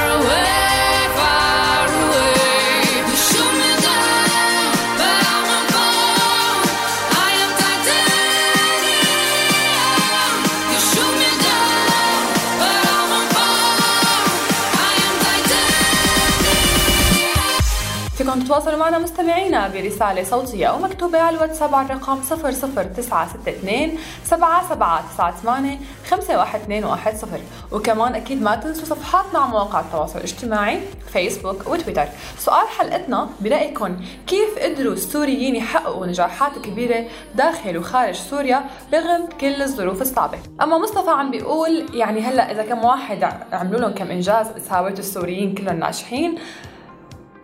[18.52, 27.40] تتواصلوا معنا مستمعينا برسالة صوتية أو مكتوبة على الواتساب على الرقم 00962 7798 51210
[27.72, 30.80] وكمان أكيد ما تنسوا صفحاتنا على مواقع التواصل الاجتماعي
[31.12, 32.06] فيسبوك وتويتر.
[32.38, 40.02] سؤال حلقتنا برأيكم كيف قدروا السوريين يحققوا نجاحات كبيرة داخل وخارج سوريا رغم كل الظروف
[40.02, 44.98] الصعبة؟ أما مصطفى عم بيقول يعني هلأ إذا كم واحد عملوا لهم كم إنجاز ساويتوا
[44.98, 46.38] السوريين كلهم ناجحين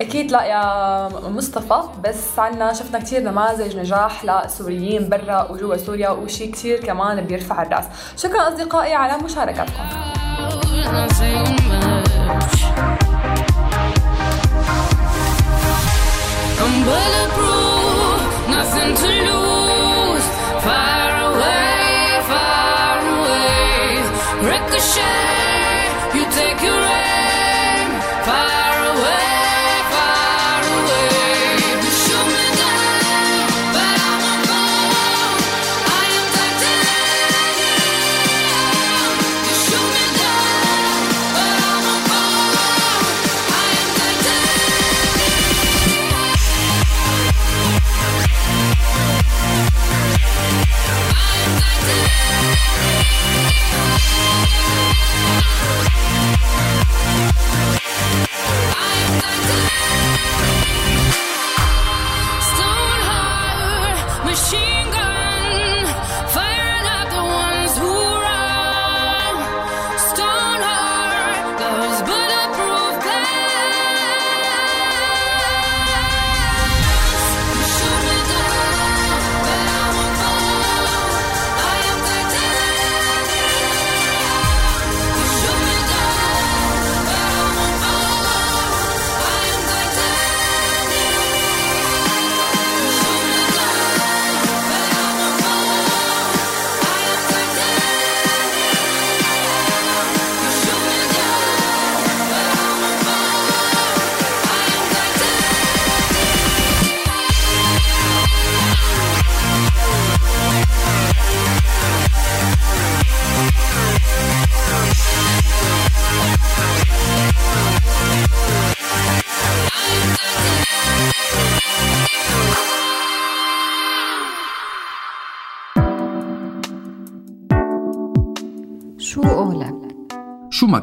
[0.00, 6.46] أكيد لا يا مصطفى بس عنا شفنا كثير نماذج نجاح لسوريين برا وجوا سوريا وشي
[6.46, 7.84] كثير كمان بيرفع الرأس
[8.16, 9.72] شكرا أصدقائي على مشاركتكم.
[16.60, 19.47] I'm bulletproof, nothing to lose.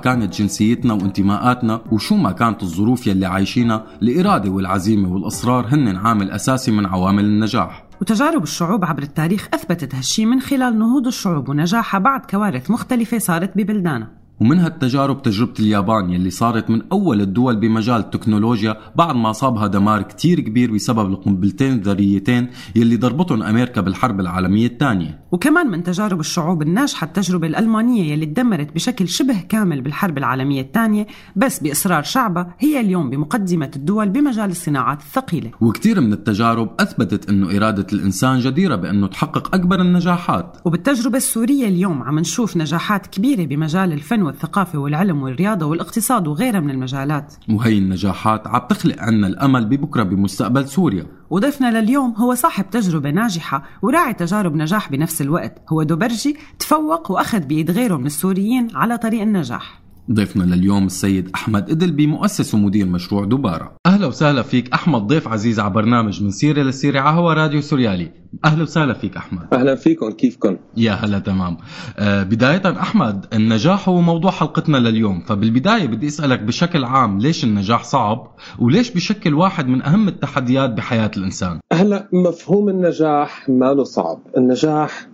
[0.05, 6.71] كانت جنسيتنا وانتماءاتنا وشو ما كانت الظروف يلي عايشينها الإرادة والعزيمة والإصرار هن عامل أساسي
[6.71, 7.85] من عوامل النجاح.
[8.01, 13.57] وتجارب الشعوب عبر التاريخ أثبتت هالشي من خلال نهوض الشعوب ونجاحها بعد كوارث مختلفة صارت
[13.57, 14.24] ببلدانها.
[14.39, 20.01] ومن هالتجارب تجربة اليابان يلي صارت من أول الدول بمجال التكنولوجيا بعد ما أصابها دمار
[20.01, 25.19] كتير كبير بسبب القنبلتين الذريتين يلي ضربتهم أمريكا بالحرب العالمية الثانية.
[25.31, 31.07] وكمان من تجارب الشعوب الناجحة التجربة الألمانية يلي تدمرت بشكل شبه كامل بالحرب العالمية الثانية
[31.35, 35.51] بس بإصرار شعبها هي اليوم بمقدمة الدول بمجال الصناعات الثقيلة.
[35.61, 40.57] وكتير من التجارب أثبتت أنه إرادة الإنسان جديرة بأنه تحقق أكبر النجاحات.
[40.65, 46.69] وبالتجربة السورية اليوم عم نشوف نجاحات كبيرة بمجال الفن والثقافة والعلم والرياضة والاقتصاد وغيرها من
[46.69, 47.33] المجالات.
[47.49, 51.05] وهي النجاحات عم تخلق عنا الأمل ببكرة بمستقبل سوريا.
[51.29, 55.61] وضيفنا لليوم هو صاحب تجربة ناجحة وراعي تجارب نجاح بنفس الوقت.
[55.69, 59.81] هو دوبرجي تفوق وأخذ بإيد غيره من السوريين على طريق النجاح.
[60.11, 63.75] ضيفنا لليوم السيد أحمد إدلبي مؤسس ومدير مشروع دوبارة.
[63.95, 68.11] أهلا وسهلا فيك أحمد ضيف عزيز على برنامج من سيرة للسيرة على هوا راديو سوريالي.
[68.45, 69.53] أهلا وسهلا فيك أحمد.
[69.53, 71.57] أهلا فيكم كيفكم؟ يا هلا تمام.
[71.97, 75.21] آه بداية أحمد النجاح هو موضوع حلقتنا لليوم.
[75.21, 81.11] فبالبداية بدي أسألك بشكل عام ليش النجاح صعب؟ وليش بشكل واحد من أهم التحديات بحياة
[81.17, 84.19] الإنسان؟ هلا مفهوم النجاح ما له صعب.
[84.37, 85.07] النجاح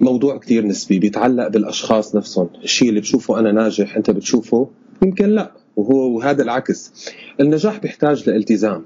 [0.00, 2.48] موضوع كتير نسبي بيتعلق بالأشخاص نفسهم.
[2.64, 4.70] الشيء اللي بشوفه أنا ناجح أنت بتشوفه
[5.02, 5.57] يمكن لا.
[5.78, 7.10] وهو وهذا العكس.
[7.40, 8.84] النجاح بيحتاج لالتزام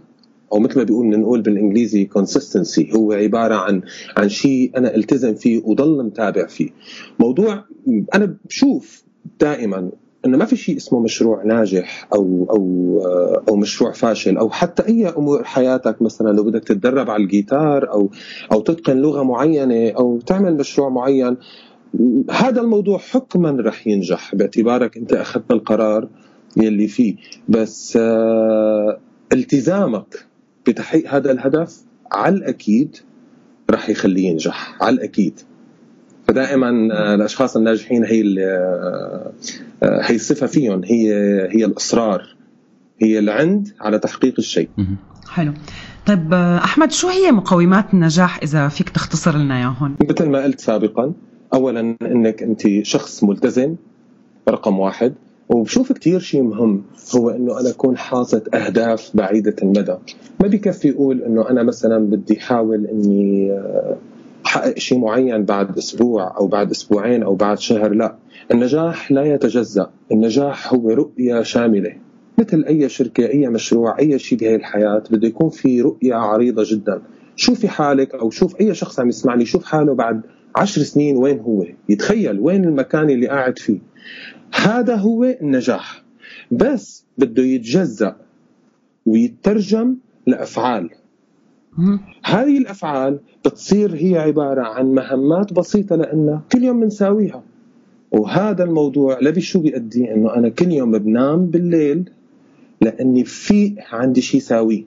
[0.52, 3.82] أو مثل ما بيقول نقول بالإنجليزي consistency هو عبارة عن
[4.16, 6.70] عن شيء أنا ألتزم فيه وضل متابع فيه.
[7.18, 7.64] موضوع
[8.14, 9.02] أنا بشوف
[9.40, 9.90] دائما
[10.26, 15.08] إنه ما في شيء اسمه مشروع ناجح أو أو أو مشروع فاشل أو حتى أي
[15.08, 18.10] أمور حياتك مثلا لو بدك تتدرب على الجيتار أو
[18.52, 21.36] أو تتقن لغة معينة أو تعمل مشروع معين
[22.30, 26.08] هذا الموضوع حكما رح ينجح باعتبارك أنت أخذت القرار
[26.56, 27.16] يلي فيه.
[27.48, 28.98] بس آه
[29.32, 30.26] التزامك
[30.66, 31.80] بتحقيق هذا الهدف
[32.12, 32.96] على الأكيد
[33.70, 35.40] رح يخليه ينجح على الأكيد.
[36.28, 39.32] فدائما آه، الأشخاص الناجحين هي آه،
[39.82, 41.12] هي الصفة فيهم هي
[41.50, 42.36] هي الإصرار
[43.02, 44.68] هي العند على تحقيق الشيء.
[45.28, 45.52] حلو.
[46.06, 51.12] طيب أحمد شو هي مقومات النجاح إذا فيك تختصر لنا إياهم؟ مثل ما قلت سابقا
[51.54, 53.76] اولا إنك أنت شخص ملتزم
[54.48, 55.14] رقم واحد.
[55.52, 56.82] وبشوف كتير شيء مهم
[57.16, 59.96] هو إنه أنا أكون حاطط أهداف بعيدة المدى.
[60.40, 63.96] ما بكفي أقول إنه أنا مثلا بدي أحاول إني آه،
[64.46, 68.16] أحقق شيء معين بعد أسبوع أو بعد أسبوعين أو بعد شهر لا.
[68.50, 71.92] النجاح لا يتجزأ النجاح هو رؤية شاملة.
[72.38, 77.02] مثل أي شركة أي مشروع أي شيء بهي الحياة بده يكون في رؤية عريضة جدا.
[77.36, 80.22] شوفي حالك أو شوف أي شخص عم يسمعني شوف حاله بعد
[80.56, 83.78] عشر سنين وين هو؟ يتخيل وين المكان اللي قاعد فيه.
[84.54, 86.02] هذا هو النجاح.
[86.50, 88.16] بس بده يتجزأ
[89.06, 89.96] ويترجم
[90.26, 90.90] لأفعال.
[92.24, 97.42] هذه الأفعال بتصير هي عبارة عن مهمات بسيطة لأن كل يوم بنساويها.
[98.12, 102.10] وهذا الموضوع لبي شو بيأدي؟ إنه أنا كل يوم بنام بالليل
[102.80, 104.84] لأني في عندي شيء ساويه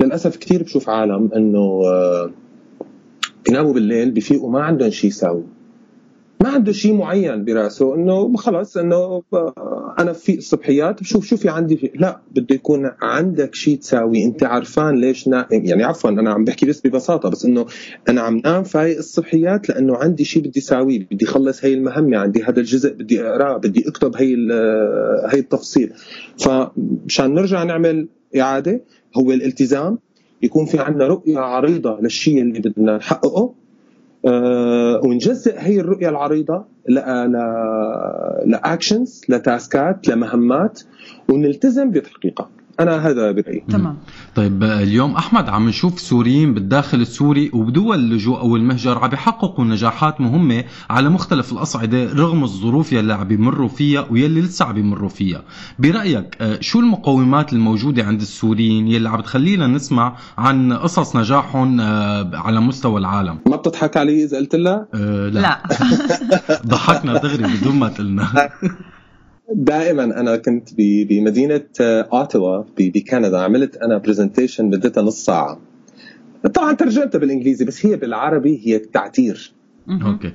[0.00, 2.30] للأسف كثير بشوف عالم إنه آه،
[3.46, 5.42] بيناموا بالليل بيفيقوا ما عندهم شيء يساووا.
[6.42, 9.22] ما عنده شيء معين براسه إنه خلص إنه
[9.98, 14.24] أنا في الصبحيات بشوف شو في عندي في لا بده يكون عندك شيء تساوي.
[14.24, 15.46] أنت عرفان ليش نا...
[15.50, 17.66] يعني عفوا أنا عم بحكي بس ببساطة بس إنه
[18.08, 22.42] أنا عم نام فايق الصبحيات لأنه عندي شيء بدي اساويه بدي اخلص هي المهمة عندي
[22.42, 24.36] هذا الجزء بدي اقراه بدي أكتب هي
[25.32, 25.92] هي التفصيل.
[26.38, 28.84] فمشان نرجع نعمل إعادة
[29.16, 29.98] هو الالتزام
[30.42, 33.54] يكون في عندنا رؤية عريضة للشيء اللي بدنا نحققه.
[34.26, 36.64] آه، ونجزء هي الرؤية العريضة
[38.46, 40.80] لاكشنز لتاسكات لمهمات
[41.28, 42.50] ونلتزم بتحقيقها.
[42.80, 43.96] أنا هذا برايي تمام.
[44.34, 50.20] طيب اليوم أحمد عم نشوف سوريين بالداخل السوري وبدول اللجوء أو المهجر عم يحققوا نجاحات
[50.20, 55.42] مهمة على مختلف الأصعدة رغم الظروف يلي عم بيمروا فيها ويلي لسه عم بيمروا فيها.
[55.78, 62.30] برأيك آه، شو المقومات الموجودة عند السوريين يلي عم تخلينا نسمع عن قصص نجاحهم آه،
[62.34, 65.62] على مستوى العالم؟ ما بتضحك علي إذا قلت لها؟ آه، لا, لا.
[66.66, 68.28] ضحكنا دغري بدون ما تقلنا
[69.54, 73.38] دائما أنا كنت ب- بمدينة آه، أوتاوا ب- بكندا.
[73.40, 75.60] عملت أنا presentation مدتها نص ساعة.
[76.54, 79.52] طبعا ترجمتها بالإنجليزي بس هي بالعربي هي تعتير
[80.06, 80.32] okay.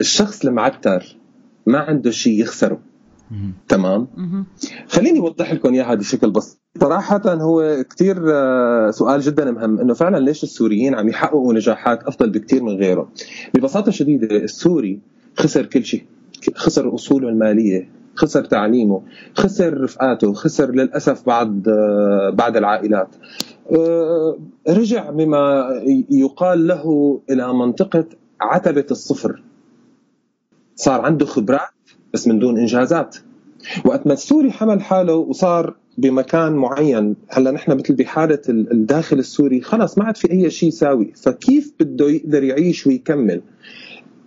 [0.00, 1.16] الشخص المعتر
[1.66, 2.80] ما عنده شيء يخسره.
[3.68, 4.06] تمام؟
[4.88, 6.58] خليني أوضح لكم إياها بشكل بسيط.
[6.80, 12.30] صراحة هو كتير آه، سؤال جدا مهم إنه فعلا ليش السوريين عم يحققوا نجاحات أفضل
[12.30, 13.08] بكتير من غيرهم
[13.54, 15.00] ببساطة شديدة السوري
[15.36, 16.04] خسر كل شيء.
[16.54, 19.02] خسر أصوله المالية خسر تعليمه
[19.34, 21.62] خسر رفقاته خسر للأسف بعض
[22.32, 23.08] بعض العائلات.
[23.76, 25.68] آه، رجع بما
[26.10, 28.04] يقال له إلى منطقة
[28.40, 29.42] عتبة الصفر.
[30.76, 31.60] صار عنده خبرات
[32.14, 33.16] بس من دون إنجازات.
[33.84, 39.60] وقت ما السوري حمل حاله وصار بمكان معين هلأ نحن مثل بحالة ال- الداخل السوري
[39.60, 41.12] خلص ما عاد في أي شيء يساوي.
[41.22, 43.42] فكيف بده يقدر يعيش ويكمل؟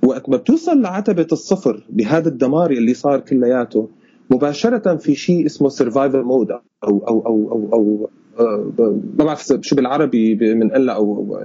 [0.04, 3.90] وقت ما بتوصل لعتبة الصفر بهذا الدمار اللي صار كلياته
[4.30, 8.72] مباشرة في شيء اسمه survival mode أو أو أو, أو آه،
[9.18, 11.40] ما بعرف شو بالعربي بنقلها أو أو،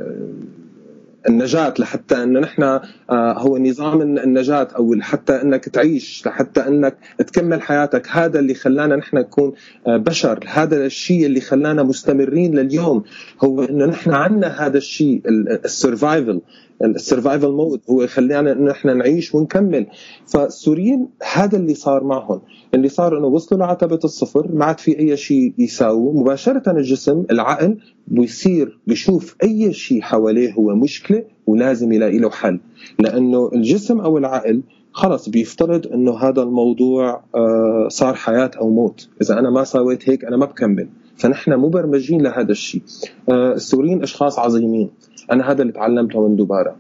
[1.29, 2.81] النجاة لحتى إنه نحن آه،
[3.11, 8.09] هو نظام النجاة أو حتى إنك تعيش لحتى إنك تكمل حياتك.
[8.11, 9.53] هذا اللي خلانا نحن نكون
[9.87, 10.45] آه، بشر.
[10.49, 13.03] هذا الشيء اللي خلانا مستمرين لليوم.
[13.45, 15.23] هو إنه نحن عندنا هذا الشيء
[15.65, 16.41] ال survival
[16.85, 19.87] ال survival mode هو خلانا انه نحن نعيش ونكمل.
[20.27, 22.41] فالسوريين هذا اللي صار معهم.
[22.75, 27.79] اللي صار إنه وصلوا لعتبة الصفر ما عاد في أي شيء يساووا مباشرة الجسم العقل
[28.07, 32.61] بيصير بيشوف أي شيء حواليه هو مشكلة ولازم يلاقي له حل.
[32.99, 34.63] لأنه الجسم أو العقل
[34.93, 39.09] خلص بيفترض إنه هذا الموضوع آه، صار حياة أو موت.
[39.23, 40.89] إذا أنا ما سويت هيك أنا ما بكمل.
[41.17, 42.83] فنحن مبرمجين لهذا الشيء.
[43.29, 44.91] آه، السوريين أشخاص عظيمين.
[45.33, 46.77] أنا هذا اللي تعلمته من دبارة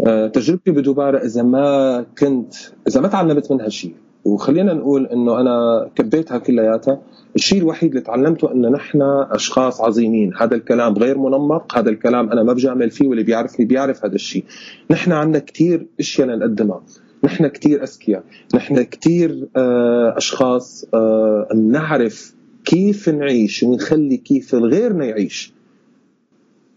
[0.00, 2.54] آه، تجربتي بدبارة إذا ما كنت
[2.88, 3.94] إذا ما تعلمت منها شيء.
[4.24, 7.00] وخلينا نقول إنه أنا كبيتها كلياتها
[7.36, 10.32] الشيء الوحيد اللي تعلمته إنه نحن أشخاص عظيمين.
[10.36, 14.44] هذا الكلام غير منمق هذا الكلام أنا ما بجامل فيه واللي بيعرفني بيعرف هذا الشيء.
[14.90, 16.82] نحن عندنا كتير أشياء لنقدمها.
[17.24, 18.22] نحن كتير أذكياء.
[18.54, 25.55] نحن كتير آه، أشخاص آه، بنعرف كيف نعيش ونخلي كيف غيرنا يعيش.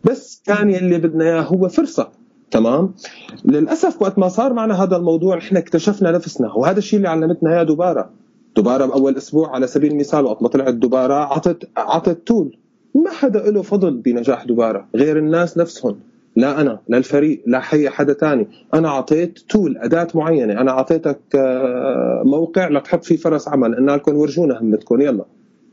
[0.04, 2.10] بس كان يلي بدنا إياه هو فرصة.
[2.52, 2.94] تمام؟
[3.46, 7.64] للأسف وقت ما صار معنا هذا الموضوع نحن اكتشفنا نفسنا وهذا الشيء اللي علمتنا إياه
[7.64, 8.10] دباره
[8.58, 12.58] دباره بأول أسبوع على سبيل المثال وقت ما طلعت دباره عطت عطت تول
[12.96, 16.00] ما حدا له فضل بنجاح دباره غير الناس نفسهم.
[16.36, 18.48] لا أنا لا الفريق لا حي حدا تاني.
[18.74, 20.62] أنا أعطيت تول أداة معينة.
[20.62, 23.76] أنا أعطيتك آه، موقع لتحط فيه فرص عمل.
[23.76, 25.02] قلنا لكم ورجونا همتكم.
[25.02, 25.26] يلا.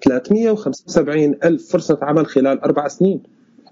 [0.03, 3.23] 375 ألف فرصة عمل خلال أربع سنين.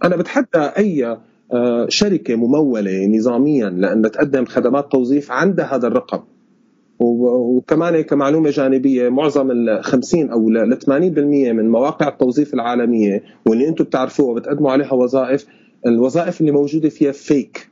[0.04, 1.18] أنا بتحدى أي
[1.52, 6.20] آه، شركة ممولة نظاميا لأن تقدم خدمات توظيف عندها هذا الرقم.
[6.98, 10.88] وكمان كمعلومة جانبية معظم ال 50 أو ل 80%
[11.52, 15.46] من مواقع التوظيف العالمية واللي أنتم بتعرفوها بتقدموا عليها وظائف
[15.86, 17.70] الوظائف اللي موجودة فيها فيك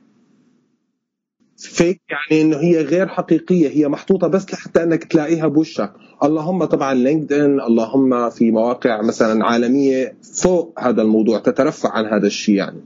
[1.63, 5.91] فيك يعني إنه هي غير حقيقية هي محطوطة بس لحتى إنك تلاقيها بوشك.
[6.23, 12.27] اللهم طبعا لينكد ان اللهم في مواقع مثلا عالمية فوق هذا الموضوع تترفع عن هذا
[12.27, 12.81] الشيء يعني.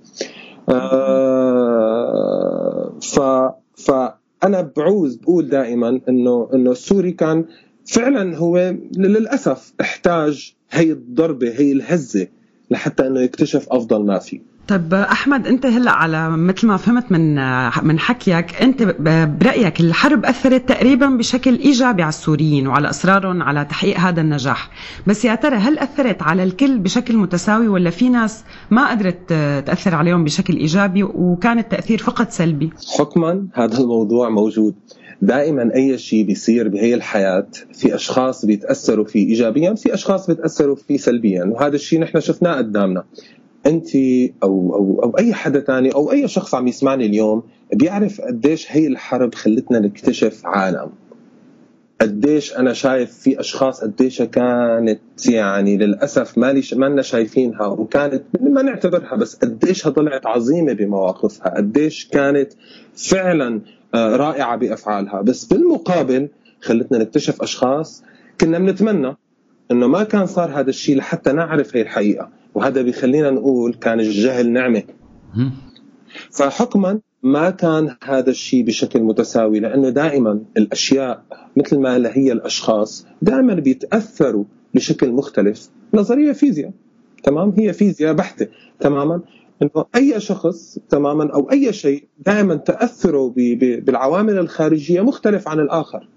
[0.70, 3.20] آه ف
[3.76, 7.46] فانا بعوز بقول دائما إنه إنه السوري كان
[7.86, 12.28] فعلا هو للأسف احتاج هي الضربة هي الهزة
[12.72, 14.57] لحتى إنه يكتشف أفضل ما فيه.
[14.68, 17.36] طيب أحمد أنت هلأ على مثل ما فهمت من
[17.88, 18.84] من حكيك أنت
[19.44, 24.70] برأيك الحرب أثرت تقريبا بشكل إيجابي على السوريين وعلى إصرارهم على تحقيق هذا النجاح.
[25.08, 29.30] بس يا ترى هل أثرت على الكل بشكل متساوي ولا في ناس ما قدرت
[29.66, 34.76] تأثر عليهم بشكل إيجابي وكان التأثير فقط سلبي؟ حكما هذا الموضوع موجود.
[35.22, 40.98] دائما أي شيء بيصير بهي الحياة في أشخاص بيتأثروا فيه ايجابيا في أشخاص بيتأثروا فيه
[40.98, 43.04] سلبيا وهذا الشيء نحن شفناه قدامنا.
[43.66, 43.96] أنت
[44.44, 47.44] أو أو أو أي حدا تاني أو أي شخص عم يسمعني اليوم
[47.74, 50.90] بيعرف قديش هي الحرب خلتنا نكتشف عالم.
[52.02, 55.00] قديش أنا شايف في أشخاص قديش كانت
[55.30, 61.58] يعني للأسف ما ليش ما لنا شايفينها وكانت ما نعتبرها بس قديشها طلعت عظيمة بمواقفها
[61.58, 62.54] قديش كانت
[62.96, 63.62] فعلا
[63.96, 65.22] آه، رائعة بأفعالها.
[65.22, 66.28] بس بالمقابل
[66.62, 68.04] خلتنا نكتشف أشخاص
[68.42, 69.16] كنا بنتمنى
[69.72, 72.30] إنه ما كان صار هذا الشيء لحتى نعرف هي الحقيقة.
[72.58, 74.84] وهذا بيخلينا نقول كان الجهل نعمة.
[76.32, 81.24] فحكما ما كان هذا الشيء بشكل متساوي لأنه دائما الأشياء
[81.58, 84.44] مثل ما هي الأشخاص دائما بيتأثروا
[84.74, 85.70] بشكل مختلف.
[85.94, 86.72] نظرية فيزياء
[87.24, 88.48] تمام؟ هي فيزياء بحتة
[88.80, 89.22] تماما؟
[89.62, 93.34] إنه أي شخص تماما؟ أو أي شيء دائما تأثره
[93.86, 96.08] بالعوامل الخارجية مختلف عن الآخر.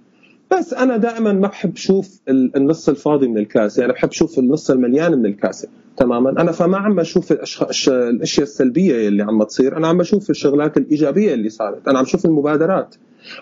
[0.59, 3.85] بس أنا دائما ما بحب أشوف ال- النص الفاضي من الكاسة.
[3.85, 6.31] أنا بحب أشوف النص المليان من الكاسة تماما.
[6.31, 7.01] أنا فما عم.
[7.01, 11.89] الش- الأشياء السلبية اللي عم تصير أنا عم أشوف الشغلات الإيجابية اللي صارت.
[11.89, 12.95] أنا عم أشوف المبادرات.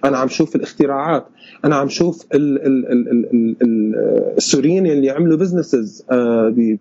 [0.04, 1.26] أنا عم أشوف الاختراعات.
[1.64, 3.94] أنا عم شوف ال ال ال ال ال ال
[4.36, 6.04] السوريين اللي عملوا بزنسز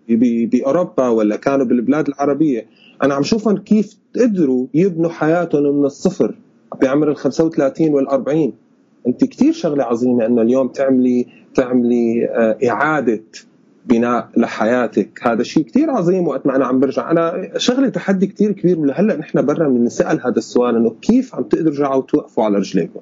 [0.08, 2.66] بأوروبا ولا كانوا بالبلاد العربية.
[3.02, 6.34] أنا عم شوفهم كيف قدروا يبنوا حياتهم من الصفر
[6.82, 8.52] بعمر ال 35 وال 40
[9.06, 13.22] انت كثير شغلة عظيمة انه اليوم تعملي تعملي آه، إعادة
[13.86, 15.20] بناء لحياتك.
[15.22, 17.10] هذا شيء كثير عظيم وقت ما أنا عم برجع.
[17.10, 21.70] أنا شغلة تحدي كثير كبير ولهلا نحن برا بنسال هذا السؤال إنه كيف عم تقدروا
[21.70, 23.00] ترجعوا توقفوا على رجليكم؟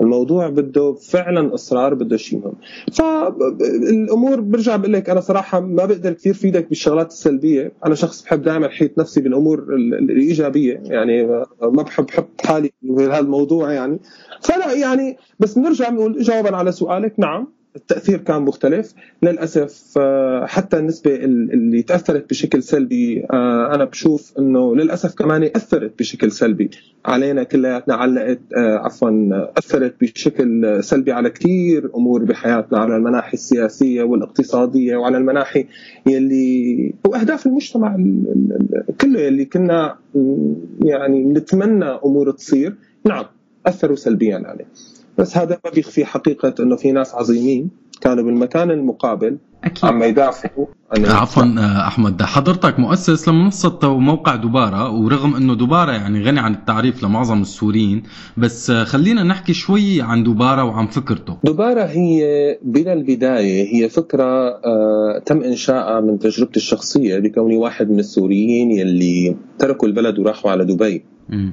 [0.00, 2.54] الموضوع بده فعلا إصرار بده شيء مهم
[2.92, 7.72] فالامور برجع بقول لك أنا صراحة ما بقدر كثير فيدك بالشغلات السلبية.
[7.86, 10.80] أنا شخص بحب دائما احيط نفسي بالأمور ال- ال- الإيجابية.
[10.84, 11.26] يعني
[11.62, 13.98] ما بحب أحط حالي بهذا الموضوع يعني.
[14.40, 17.14] فلا يعني بس بنرجع بنقول جوابا على سؤالك.
[17.18, 17.46] نعم.
[17.76, 18.94] التأثير كان مختلف.
[19.22, 25.42] للأسف آه، حتى النسبة ال- اللي تأثرت بشكل سلبي آه، أنا بشوف إنه للأسف كمان
[25.42, 26.70] أثرت بشكل سلبي
[27.06, 29.10] علينا كلياتنا علقت آه، عفوا
[29.58, 35.66] أثرت بشكل سلبي على كثير أمور بحياتنا على المناحي السياسية والاقتصادية وعلى المناحي
[36.06, 39.96] يلي واهداف المجتمع ال- ال- ال- كله يلي كنا
[40.84, 42.74] يعني نتمنى أمور تصير.
[43.06, 43.24] نعم
[43.66, 44.66] أثروا سلبيا عليه.
[45.18, 49.38] بس هذا ما بيخفي حقيقة إنه في ناس عظيمين كانوا بالمكان المقابل.
[49.64, 49.84] أكيد.
[49.84, 50.66] عم يدافعوا
[50.98, 57.04] عفوا آه، أحمد حضرتك مؤسس لمنصة وموقع دبارة ورغم إنه دبارة يعني غني عن التعريف
[57.04, 58.02] لمعظم السوريين
[58.36, 61.36] بس آه، خلينا نحكي شوي عن دبارة وعن فكرته.
[61.44, 62.22] دبارة هي
[62.62, 69.36] بلا البداية هي فكرة آه، تم إنشائها من تجربتي الشخصية بكوني واحد من السوريين يلي
[69.58, 71.04] تركوا البلد وراحوا على دبي.
[71.32, 71.52] آه،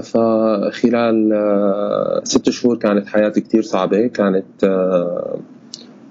[0.00, 5.38] فخلال آه، ست شهور كانت حياتي كتير صعبة كانت آه،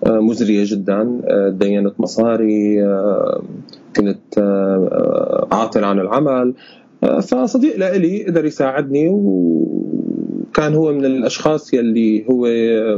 [0.05, 3.43] آه، مزرية جدا آه، دينت مصاري آه،
[3.95, 4.89] كنت آه،
[5.51, 6.53] آه، عاطل عن العمل.
[7.03, 9.09] آه، فصديق لإلي قدر يساعدني
[10.53, 12.95] وكان هو من الأشخاص يلي هو آه،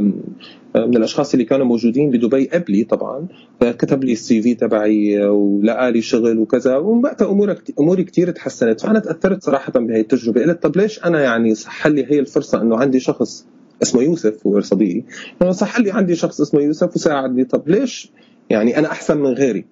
[0.76, 3.26] من الأشخاص اللي كانوا موجودين بدبي قبلي طبعا.
[3.60, 6.76] فكتب لي السي في تبعي ولقى لي شغل وكذا.
[6.76, 8.80] ووقتها اموري أموري كثير تحسنت.
[8.80, 10.42] فأنا تأثرت صراحة بهي التجربة.
[10.42, 13.46] قلت طب ليش أنا يعني صح لي هي الفرصة إنه عندي شخص
[13.82, 15.02] اسمه يوسف هو صديقي؟
[15.50, 17.44] صح لي عندي شخص اسمه يوسف وساعدني.
[17.44, 18.10] طب ليش
[18.50, 19.64] يعني أنا أحسن من غيري؟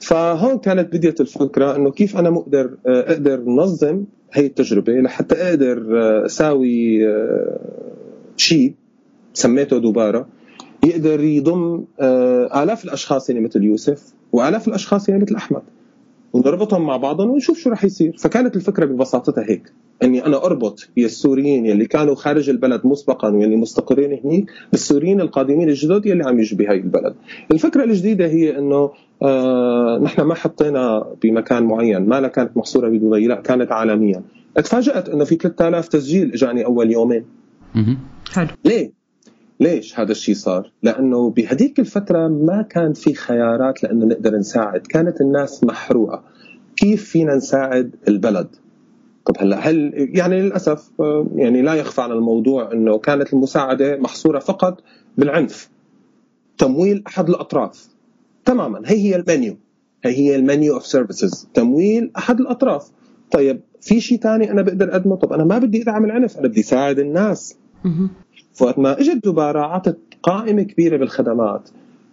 [0.00, 4.04] فهون كانت بديت الفكرة إنه كيف أنا مقدر آه، أقدر نظم
[4.38, 4.92] هي التجربة.
[4.92, 7.60] لحتى أقدر آه، اساوي آه،
[8.36, 8.74] شيء
[9.34, 10.26] سميته دوبارة
[10.84, 15.62] يقدر يضم آه، آلاف الأشخاص يعني مثل يوسف وآلاف الأشخاص يعني مثل أحمد.
[16.36, 18.16] ونربطهم مع بعضهم ونشوف شو رح يصير.
[18.18, 19.72] فكانت الفكرة ببساطتها هيك
[20.02, 25.68] إني أنا أربط يا السوريين يلي كانوا خارج البلد مسبقا واللي مستقرين هنيك بالسوريين القادمين
[25.68, 27.14] الجدد يلي عم يجوا بهاي البلد.
[27.52, 28.90] الفكرة الجديدة هي إنه
[29.22, 34.22] آه نحن ما حطينا بمكان معين ما لا كانت محصورة بدبي لا كانت عالميا.
[34.54, 37.24] تفاجات إنه في 3000 تسجيل إجاني أول يومين.
[38.32, 38.48] حلو.
[38.64, 38.95] ليه؟
[39.60, 45.20] ليش هذا الشيء صار؟ لأنه بهديك الفترة ما كان في خيارات لأنه نقدر نساعد، كانت
[45.20, 46.22] الناس محروقة.
[46.76, 48.48] كيف فينا نساعد البلد؟
[49.24, 54.38] طب هلا هل يعني للأسف آه، يعني لا يخفى على الموضوع إنه كانت المساعدة محصورة
[54.38, 54.82] فقط
[55.18, 55.70] بالعنف.
[56.58, 57.88] تمويل أحد الأطراف.
[58.44, 59.56] تماما هي هي المنيو.
[60.04, 62.90] هي هي ال menu of services، تمويل أحد الأطراف.
[63.30, 66.62] طيب في شيء ثاني أنا بقدر أقدمه؟ طب أنا ما بدي أدعم العنف، أنا بدي
[66.62, 67.56] ساعد الناس.
[68.56, 71.68] فوقت ما إجت دبارة عطت قائمة كبيرة بالخدمات.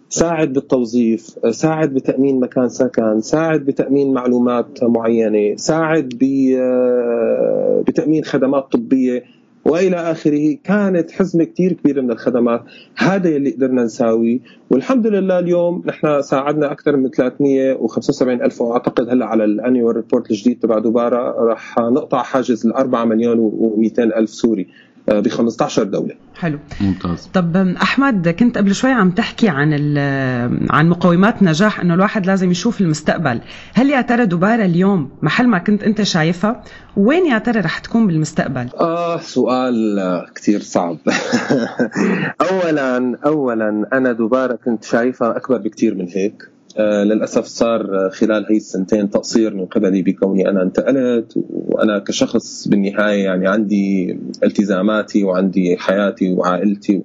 [0.08, 9.24] ساعد بالتوظيف ساعد بتأمين مكان سكن ساعد بتأمين معلومات معينة ساعد ب- بتأمين خدمات طبية.
[9.64, 12.62] وإلى آخره كانت حزمة كثير كبيرة من الخدمات.
[12.96, 14.40] هذا اللي قدرنا نساوي.
[14.70, 20.58] والحمد لله اليوم نحن ساعدنا أكثر من 375 ألف وأعتقد هلأ على الأنيوال ريبورت الجديد
[20.60, 23.50] تبع دبارة راح نقطع حاجز ال 4 مليون
[23.90, 24.66] و200 ألف سوري.
[25.08, 26.14] ب 15 دولة.
[26.36, 26.58] حلو.
[26.80, 27.30] ممتاز.
[27.34, 32.50] طب أحمد كنت قبل شوي عم تحكي عن ال- عن مقومات نجاح إنه الواحد لازم
[32.50, 33.40] يشوف المستقبل.
[33.74, 36.62] هل يا ترى دبارة اليوم محل ما كنت أنت شايفها؟
[36.96, 40.98] وين يا ترى رح تكون بالمستقبل؟ آه سؤال آه، كتير صعب.
[42.50, 46.42] أولا أولا أنا دبارة كنت شايفها أكبر بكتير من هيك.
[46.76, 52.68] آه للأسف صار آه، خلال هي السنتين تقصير من قبلي بكوني أنا انتقلت وأنا كشخص
[52.68, 57.02] بالنهاية يعني عندي التزاماتي وعندي حياتي وعائلتي.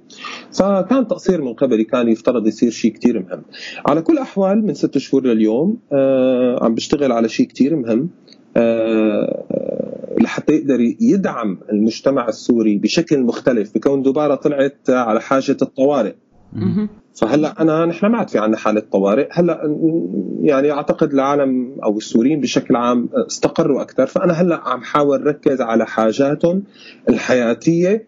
[0.53, 3.41] فكان تقصير من قبلي كان يفترض يصير شيء كتير مهم.
[3.85, 8.09] على كل أحوال من ست شهور لليوم آه عم بشتغل على شيء كتير مهم
[10.21, 13.73] لحتى يقدر يدعم المجتمع السوري بشكل مختلف.
[13.75, 16.13] بكون دبارة طلعت على حاجة الطوارئ.
[17.15, 19.27] فهلا أنا نحن ما عاد في عندنا حالة طوارئ.
[19.31, 19.61] هلا
[20.41, 24.05] يعني أعتقد العالم أو السوريين بشكل عام استقروا أكثر.
[24.05, 26.63] فأنا هلا عم حاول ركز على حاجاتهم
[27.09, 28.07] الحياتية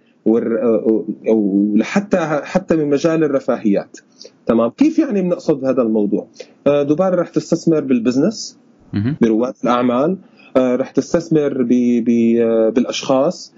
[1.28, 3.98] ولحتى حتى من مجال الرفاهيات.
[4.46, 6.28] تمام؟ كيف يعني بنقصد هذا الموضوع؟
[6.68, 8.58] آه، دبارة رح تستثمر بالبزنس
[9.22, 10.18] برواد الأعمال.
[10.58, 13.54] آه، رح تستثمر ب- ب- آه، بالأشخاص.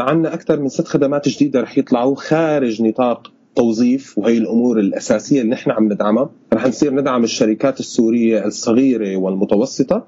[0.00, 5.52] عندنا أكثر من ست خدمات جديدة رح يطلعوا خارج نطاق توظيف وهي الأمور الأساسية اللي
[5.52, 10.04] نحن عم ندعمها رح نصير ندعم الشركات السورية الصغيرة والمتوسطة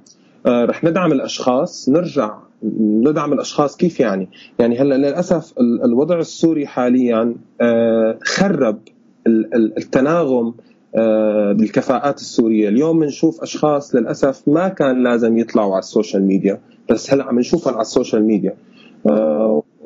[0.47, 2.35] آه، رح ندعم الأشخاص نرجع
[2.81, 4.29] ندعم الأشخاص كيف يعني؟
[4.59, 8.79] يعني هلأ للأسف ال- الوضع السوري حاليا آه، خرب
[9.27, 10.55] ال- ال- التناغم
[10.95, 16.61] آه، بالكفاءات السورية، اليوم بنشوف أشخاص للأسف ما كان لازم يطلعوا على ال social media،
[16.91, 18.55] بس هلأ عم نشوفهم على ال social media.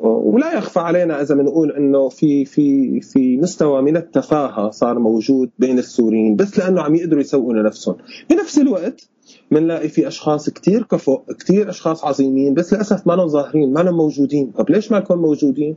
[0.01, 5.79] ولا يخفى علينا إذا بنقول إنه في في في مستوى من التفاهة صار موجود بين
[5.79, 7.95] السوريين بس لأنه عم يقدروا يسوقوا لنفسهم،
[8.29, 9.09] بنفس الوقت
[9.51, 13.97] بنلاقي في أشخاص كتير كفؤ كتير أشخاص عظيمين بس للأسف ما لهم ظاهرين ما لهم
[13.97, 14.51] موجودين.
[14.57, 15.75] طب ليش ما لكم موجودين؟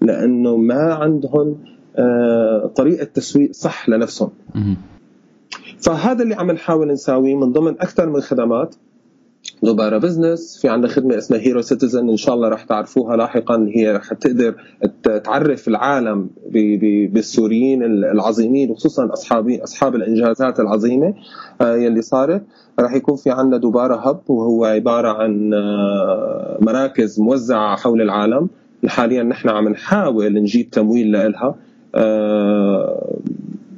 [0.00, 1.58] لأنه ما عندهم
[1.96, 4.30] آه، طريقة تسويق صح لنفسهم.
[5.78, 8.74] فهذا اللي عم نحاول نساويه من ضمن أكثر من خدمات
[9.62, 13.68] دوبارا Business في عندنا خدمة اسمها Hero Citizen إن شاء الله رح تعرفوها لاحقا.
[13.74, 14.54] هي رح تقدر
[15.24, 16.30] تعرف العالم
[17.12, 21.14] بالسوريين العظيمين وخصوصا اصحاب أصحاب الإنجازات العظيمة
[21.60, 22.42] آه، يلي صارت.
[22.80, 28.48] رح يكون في عندنا دوبارا هب وهو عبارة عن آه، مراكز موزعة حول العالم.
[28.86, 31.54] حاليا نحن عم نحاول نجيب تمويل لها
[31.94, 33.18] آه،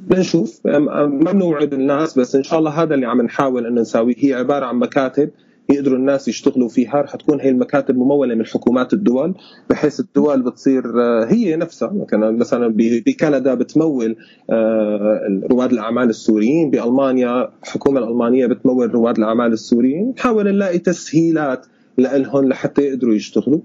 [0.07, 0.61] بنشوف.
[0.65, 4.15] ما بنوعد الناس بس إن شاء الله هذا اللي عم نحاول إنه نساويه.
[4.17, 5.29] هي عبارة عن مكاتب.
[5.69, 9.33] يقدروا الناس يشتغلوا فيها رح تكون هي المكاتب ممولة من حكومات الدول
[9.69, 14.15] بحيث الدول بتصير آه، هي نفسها مثلا مثلا بكندا بتمول
[14.49, 21.65] آه، رواد الأعمال السوريين بألمانيا الحكومة الألمانية بتمول رواد الأعمال السوريين نحاول نلاقي تسهيلات
[21.97, 23.59] لهم لحتى يقدروا يشتغلوا.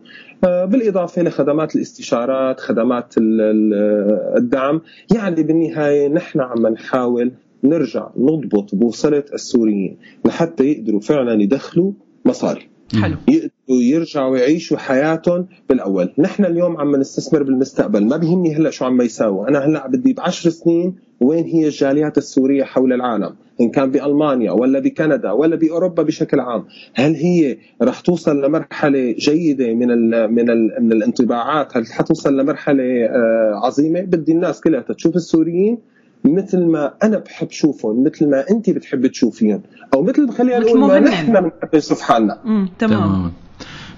[0.45, 4.81] آه، بالإضافة لخدمات الاستشارات خدمات ال- ال- الدعم
[5.15, 7.33] يعني بالنهاية نحن عم نحاول
[7.65, 11.93] نرجع نضبط بوصلة السوريين لحتى يقدروا فعلا يدخلوا
[12.25, 12.69] مصاري.
[13.03, 13.17] حلو.
[13.29, 13.51] يقدروا
[13.83, 19.49] يرجعوا يعيشوا حياتهم بالأول، نحن اليوم عم نستثمر بالمستقبل، ما بيهمني هلأ شو عم يساووا،
[19.49, 24.79] أنا هلأ بدي بعشر سنين وين هي الجاليات السورية حول العالم، إن كان بألمانيا ولا
[24.79, 30.77] بكندا ولا بأوروبا بشكل عام، هل هي رح توصل لمرحلة جيدة من ال من ال
[30.81, 35.79] من الانطباعات، هل حتوصل لمرحلة آه، عظيمة؟ بدي الناس كلها تشوف السوريين
[36.25, 39.63] مثل ما أنا بحب شوفهم مثل ما أنت بتحب تشوفيهم
[39.95, 41.01] أو مثل خلينا نقول ما.
[41.01, 42.69] نحن بنحب نشوف حالنا.
[42.79, 43.33] تمام.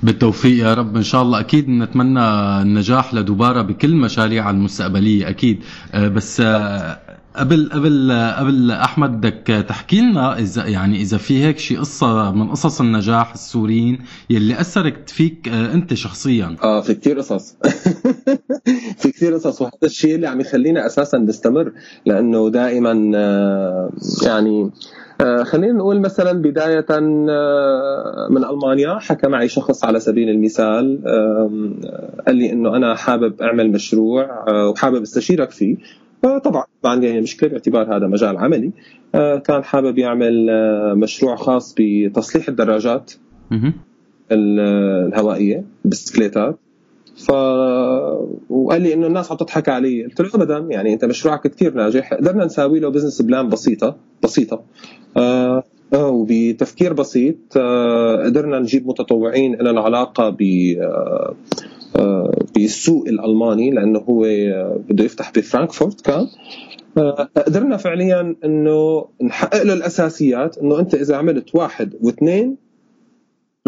[0.03, 0.97] بالتوفيق يا رب.
[0.97, 2.21] إن شاء الله أكيد نتمنى
[2.63, 5.61] النجاح لدوبارا بكل مشاريعها المستقبلية أكيد.
[5.95, 6.99] آه، بس آه،
[7.37, 12.51] قبل قبل قبل أحمد بدك تحكي لنا اذا يعني إذا في هيك شي قصة من
[12.51, 13.99] قصص النجاح السوريين
[14.31, 16.57] يلي أثرت فيك آه، أنت شخصيا.
[16.63, 17.57] آه في كثير قصص.
[19.01, 19.63] في كثير قصص.
[19.63, 21.73] وهذا الشيء اللي عم يخلينا أساسا نستمر
[22.07, 23.91] لأنه دائما آه،
[24.23, 24.71] يعني
[25.21, 27.01] آه، خلينا نقول مثلا بداية
[28.31, 31.01] من ألمانيا حكى معي شخص على سبيل المثال
[32.27, 35.77] قال لي أنه أنا حابب أعمل مشروع وحابب أستشيرك فيه.
[36.23, 38.71] طبعا ما عندي أي مشكلة باعتبار هذا مجال عملي.
[39.15, 43.13] آه، كان حابب يعمل آه، مشروع خاص بتصليح الدراجات
[44.33, 44.61] ال-
[45.13, 46.59] الهوائية البسكليتات
[47.17, 47.31] ف
[48.51, 50.05] وقال لي إنه الناس عم تضحك علي.
[50.05, 52.15] قلت له ابدا يعني أنت مشروعك كثير ناجح.
[52.15, 54.63] قدرنا نساوي له business plan بسيطة بسيطة.
[55.17, 55.63] آه
[55.95, 57.37] وبتفكير بسيط.
[57.57, 60.43] آه قدرنا نجيب متطوعين لنا علاقه ب
[60.81, 61.35] آه،
[62.55, 66.27] بالسوق الألماني لأنه هو آه، بده يفتح بفرانكفورت كان.
[66.99, 72.57] آه، قدرنا فعليا إنه نحقق له الأساسيات إنه أنت إذا عملت واحد واثنين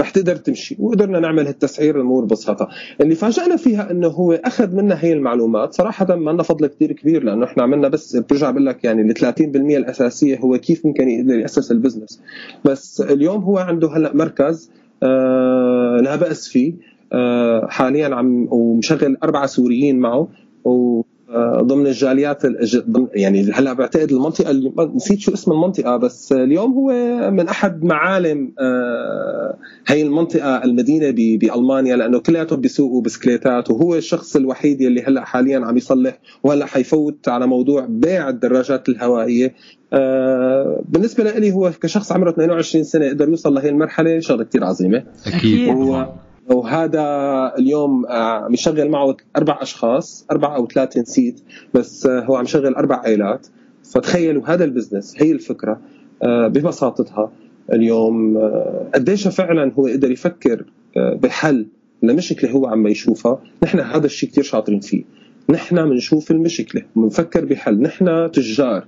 [0.00, 2.68] رح تقدر تمشي وقدرنا نعمل هالتسعير الأمور ببساطة.
[3.00, 5.74] اللي فاجأنا فيها إنه هو أخذ منا هي المعلومات.
[5.74, 9.14] صراحة ما لنا فضل كثير كبير لأنه إحنا عملنا بس برجع بقول لك يعني ال
[9.18, 12.20] 30% الأساسية هو كيف ممكن يقدر يأسس البزنس.
[12.64, 14.70] بس اليوم هو عنده هلأ مركز
[15.02, 16.72] آه لا بأس فيه.
[16.72, 16.93] آه
[17.68, 20.28] حاليا عم ومشغل أربعة سوريين معه
[20.64, 21.02] و
[21.34, 22.42] آه، ضمن الجاليات
[23.14, 26.90] يعني هلأ بعتقد المنطقة اللي نسيت شو اسم المنطقة بس اليوم هو
[27.30, 29.56] من أحد معالم آه،
[29.86, 35.76] هي المنطقة المدينة بألمانيا لأنه كلياتهم بيسوقوا بسكليتات وهو الشخص الوحيد يلي هلأ حاليا عم
[35.76, 39.54] يصلح وهلأ حيفوت على موضوع بيع الدراجات الهوائية.
[39.92, 45.04] آه، بالنسبة لي هو كشخص عمره 22 سنة قدر يوصل لهي المرحلة شغلة كثير عظيمة.
[45.26, 45.68] أكيد.
[46.48, 47.02] وهذا
[47.58, 51.40] اليوم آه، عم يشغل معه أربع أشخاص أربع أو ثلاثة نسيت
[51.74, 53.46] بس آه، هو عم يشغل أربع عائلات.
[53.94, 55.80] فتخيلوا هذا البزنس هي الفكرة
[56.22, 57.32] آه، ببساطتها
[57.72, 58.38] اليوم
[58.94, 60.64] قديش فعلا هو قدر يفكر
[60.96, 61.66] بحل
[62.02, 63.38] لمشكلة هو عم يشوفها.
[63.62, 65.04] نحن هذا الشيء كثير شاطرين فيه.
[65.50, 67.82] نحن بنشوف المشكلة بنفكر بحل.
[67.82, 68.86] نحن تجار.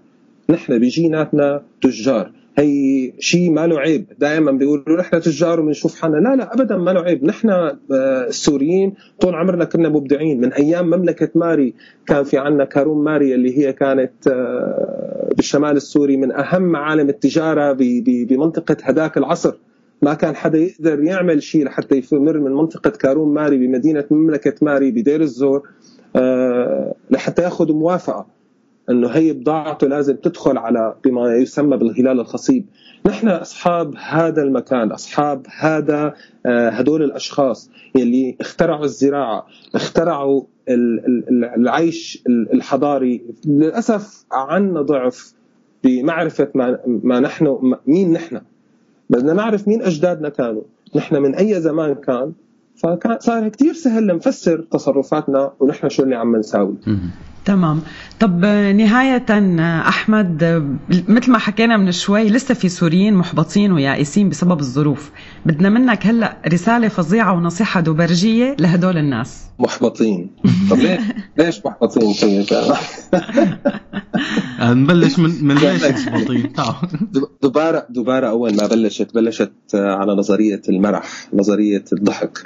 [0.50, 2.30] نحن بجيناتنا تجار.
[2.58, 4.06] هي شيء ما له عيب.
[4.18, 6.16] دائما بيقولوا نحن تجار وبنشوف حالنا.
[6.16, 7.24] لا لا ابدا ما له عيب.
[7.24, 7.78] نحن آه،
[8.28, 10.40] السوريين طول عمرنا كنا مبدعين.
[10.40, 11.74] من أيام مملكة ماري
[12.06, 17.76] كان في عندنا كاروم ماري اللي هي كانت آه، بالشمال السوري من أهم معالم التجارة
[18.28, 19.54] بمنطقة هداك العصر.
[20.02, 24.90] ما كان حدا يقدر يعمل شيء لحتى يمر من منطقة كاروم ماري بمدينة مملكة ماري
[24.90, 25.68] بدير الزور
[26.16, 28.35] آه، لحتى ياخذ موافقة.
[28.90, 32.64] إنه هي بضاعته لازم تدخل على بما يسمى بالهلال الخصيب.
[33.06, 36.14] نحن أصحاب هذا المكان أصحاب هذا
[36.46, 43.22] آه، هدول الأشخاص يلي اخترعوا الزراعة اخترعوا ال- ال- العيش الحضاري.
[43.46, 45.32] للأسف عنا ضعف
[45.84, 48.40] بمعرفة ما, ما نحن مين نحن.
[49.10, 50.62] بدنا نعرف مين أجدادنا كانوا.
[50.96, 52.32] نحن من أي زمان كان؟
[52.76, 56.74] فكان صار كثير سهل نفسر تصرفاتنا ونحن شو اللي عم نساوي.
[57.46, 57.80] تمام.
[58.20, 58.44] طب
[58.76, 59.26] نهاية
[59.88, 60.44] أحمد
[61.08, 65.10] مثل ما حكينا من شوي لسه في سوريين محبطين ويائسين بسبب الظروف.
[65.46, 69.44] بدنا منك هلأ رسالة فظيعة ونصيحة دوبرجية لهدول الناس.
[69.58, 70.30] محبطين.
[70.70, 71.00] طب ليش
[71.38, 72.74] ليش محبطين؟ طيب
[74.80, 76.74] نبلش من من ليش محبطين؟ تعال.
[77.42, 81.02] دبارة دبارة أول ما بلشت بلشت على نظرية المرح
[81.34, 82.38] نظرية الضحك.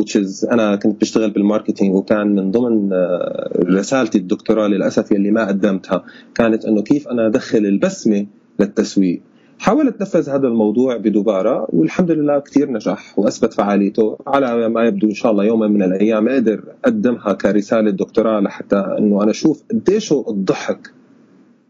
[0.00, 5.48] Which is أنا كنت بشتغل بالماركتينج وكان من ضمن آه، رسالتي الدكتوراه للأسف يلي ما
[5.48, 8.26] قدمتها كانت أنه كيف أنا أدخل البسمة
[8.60, 9.20] للتسويق.
[9.58, 15.14] حاولت نفذ هذا الموضوع بدبارة والحمد لله كثير نجح وأثبت فعاليته على ما يبدو إن
[15.14, 16.28] شاء الله يوما من الأيام.
[16.28, 20.92] أقدر أقدمها كرسالة دكتوراه لحتى أنه أنا أشوف قديش الضحك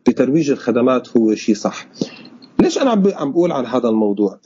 [0.09, 1.87] بترويج الخدمات هو شيء صح.
[2.61, 4.39] ليش أنا عم بقول عن هذا الموضوع؟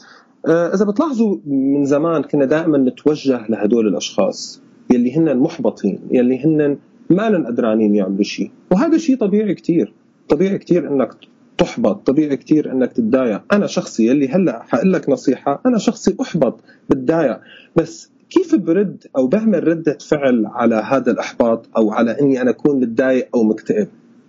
[0.46, 6.76] إذا بتلاحظوا من زمان كنا دائما نتوجه لهدول الأشخاص يلي هن محبطين يلي هن
[7.10, 9.92] ما لن قدرانين يعملوا شيء وهذا شيء طبيعي كتير.
[10.28, 11.14] طبيعي كتير إنك
[11.58, 13.42] تحبط طبيعي كتير إنك تتضايق.
[13.52, 17.40] أنا شخصي يلي هلأ حقول لك نصيحة أنا شخصي أحبط بتضايق.
[17.76, 22.80] بس كيف برد أو بعمل ردة فعل على هذا الأحباط أو على إني أنا أكون
[22.80, 23.88] متضايق أو مكتئب؟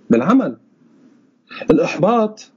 [0.10, 0.58] بالعمل.
[1.72, 2.52] الإحباط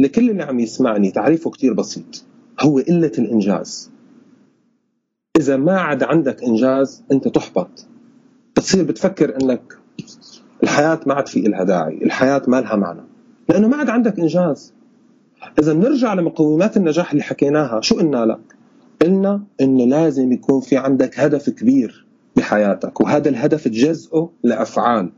[0.00, 2.24] لكل اللي عم يسمعني تعريفه كتير بسيط.
[2.62, 3.90] هو قلة الإنجاز.
[5.38, 7.86] إذا ما عاد عندك إنجاز أنت تحبط.
[8.56, 9.78] بتصير بتفكر أنك
[10.62, 13.02] الحياة ما عاد في إلها داعي الحياة ما لها معنى.
[13.48, 14.74] لأنه ما عاد عندك إنجاز.
[15.58, 18.56] إذا بنرجع لمقومات النجاح اللي حكيناها شو قلنا لك؟
[19.02, 22.06] قلنا أنه لازم يكون في عندك هدف كبير
[22.36, 25.12] بحياتك وهذا الهدف تجزئه لأفعال.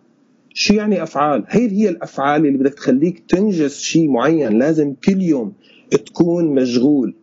[0.54, 5.52] شو يعني أفعال؟ هي هي الأفعال اللي بدك تخليك تنجز شيء معين، لازم كل يوم
[5.90, 7.14] تكون مشغول.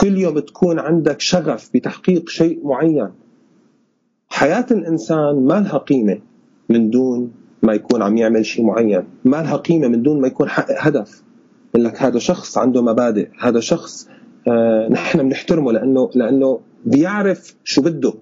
[0.00, 3.08] كل يوم تكون عندك شغف بتحقيق شيء معين.
[4.28, 6.18] حياة الإنسان ما لها قيمة
[6.68, 7.32] من دون
[7.62, 11.22] ما يكون عم يعمل شيء معين، ما لها قيمة من دون ما يكون حقق هدف.
[11.74, 14.08] لك هذا شخص عنده مبادئ، هذا شخص
[14.48, 18.14] آه نحن بنحترمه لأنه لأنه بيعرف شو بده.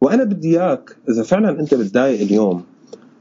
[0.00, 2.62] وأنا بدي إياك إذا فعلا أنت بتضايق اليوم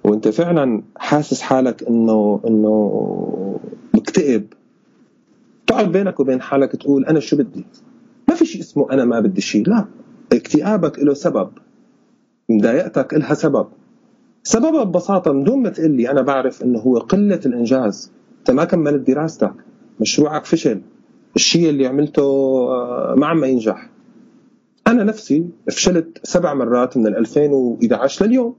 [0.03, 3.59] وأنت فعلا حاسس حالك إنه إنه
[3.93, 4.45] مكتئب
[5.67, 7.65] تقعد بينك وبين حالك تقول أنا شو بدي؟
[8.29, 9.85] ما في شيء اسمه أنا ما بدي شيء لا.
[10.33, 11.49] اكتئابك له سبب.
[12.49, 13.67] مضايقتك لها سبب.
[14.43, 18.11] سببها ببساطة من دون ما تقول لي أنا بعرف إنه هو قلة الإنجاز.
[18.39, 19.53] أنت ما كملت دراستك.
[20.01, 20.81] مشروعك فشل.
[21.35, 23.89] الشيء اللي عملته آه، ما عم ينجح.
[24.87, 28.55] أنا نفسي فشلت سبع مرات من ال 2011 لليوم.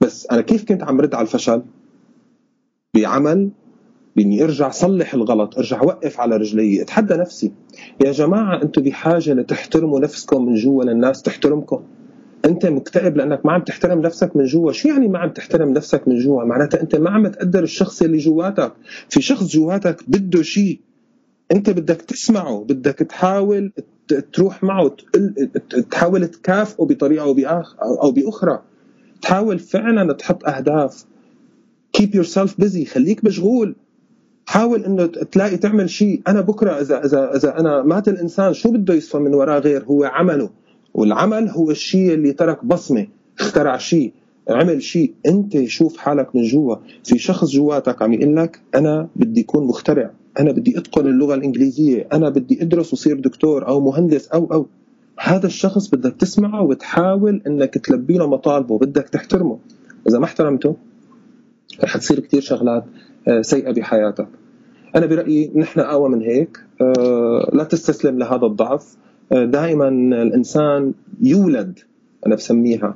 [0.00, 1.62] بس أنا كيف كنت عم رد على الفشل؟
[2.94, 3.50] بعمل
[4.16, 7.52] بإني أرجع صلح الغلط أرجع وقف على رجلي أتحدى نفسي.
[8.04, 11.82] يا جماعة أنتم بحاجة لتحترموا نفسكم من جوا للناس تحترمكم.
[12.44, 14.72] أنت مكتئب لأنك ما عم تحترم نفسك من جوا.
[14.72, 18.18] شو يعني ما عم تحترم نفسك من جوا؟ معناتها أنت ما عم تقدر الشخص اللي
[18.18, 18.72] جواتك.
[19.08, 20.80] في شخص جواتك بده شيء.
[21.52, 23.72] أنت بدك تسمعه بدك تحاول
[24.32, 24.96] تروح معه
[25.90, 27.34] تحاول تكافئه بطريقة أو
[28.02, 28.62] أو بأخرى.
[29.22, 31.04] تحاول فعلا تحط أهداف.
[31.98, 32.84] Keep yourself busy.
[32.84, 33.76] خليك مشغول.
[34.50, 36.22] حاول إنه تلاقي تعمل شيء.
[36.28, 40.04] أنا بكرة إذا إذا إذا أنا مات الإنسان شو بده يصفى من وراه غير هو
[40.04, 40.50] عمله؟
[40.94, 43.06] والعمل هو الشيء اللي ترك بصمة.
[43.40, 44.12] اخترع شيء
[44.48, 45.14] عمل شيء.
[45.26, 46.76] أنت شوف حالك من جوا.
[47.04, 50.10] في شخص جواتك عم يقول لك أنا بدي أكون مخترع.
[50.40, 52.08] أنا بدي أتقن اللغة الإنجليزية.
[52.12, 54.66] أنا بدي أدرس وصير دكتور أو مهندس أو أو.
[55.18, 58.78] هذا الشخص بدك تسمعه وتحاول إنك تلبي له مطالبه.
[58.78, 59.58] بدك تحترمه.
[60.08, 60.76] إذا ما احترمته
[61.84, 62.84] رح تصير كثير شغلات
[63.28, 64.39] آه، سيئة بحياتك.
[64.96, 68.96] أنا برأيي نحن اقوى من هيك آه، لا تستسلم لهذا الضعف.
[69.32, 69.88] آه، دائما
[70.22, 71.78] الإنسان يولد
[72.26, 72.94] أنا بسميها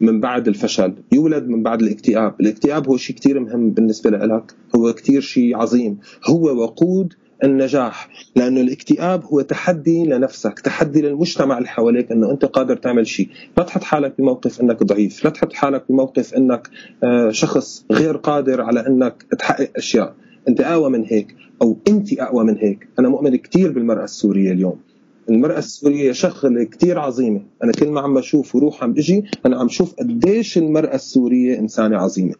[0.00, 2.34] من بعد الفشل يولد من بعد الاكتئاب.
[2.40, 5.98] الاكتئاب هو شيء كثير مهم بالنسبة لك هو كثير شيء عظيم.
[6.30, 7.14] هو وقود
[7.44, 13.28] النجاح لأنه الاكتئاب هو تحدي لنفسك تحدي للمجتمع اللي حواليك إنه أنت قادر تعمل شيء.
[13.58, 16.68] لا تحط حالك بموقف إنك ضعيف لا تحط حالك بموقف إنك
[17.04, 20.14] آه، شخص غير قادر على إنك تحقق أشياء.
[20.48, 22.88] أنت أقوى من هيك أو أنت أقوى من هيك.
[22.98, 24.76] أنا مؤمن كثير بالمرأة السورية اليوم.
[25.30, 27.42] المرأة السورية شغلة كتير عظيمة.
[27.64, 31.96] أنا كل ما عم بشوف وروح عم بجي أنا عم شوف قديش المرأة السورية إنسانة
[31.96, 32.34] عظيمة.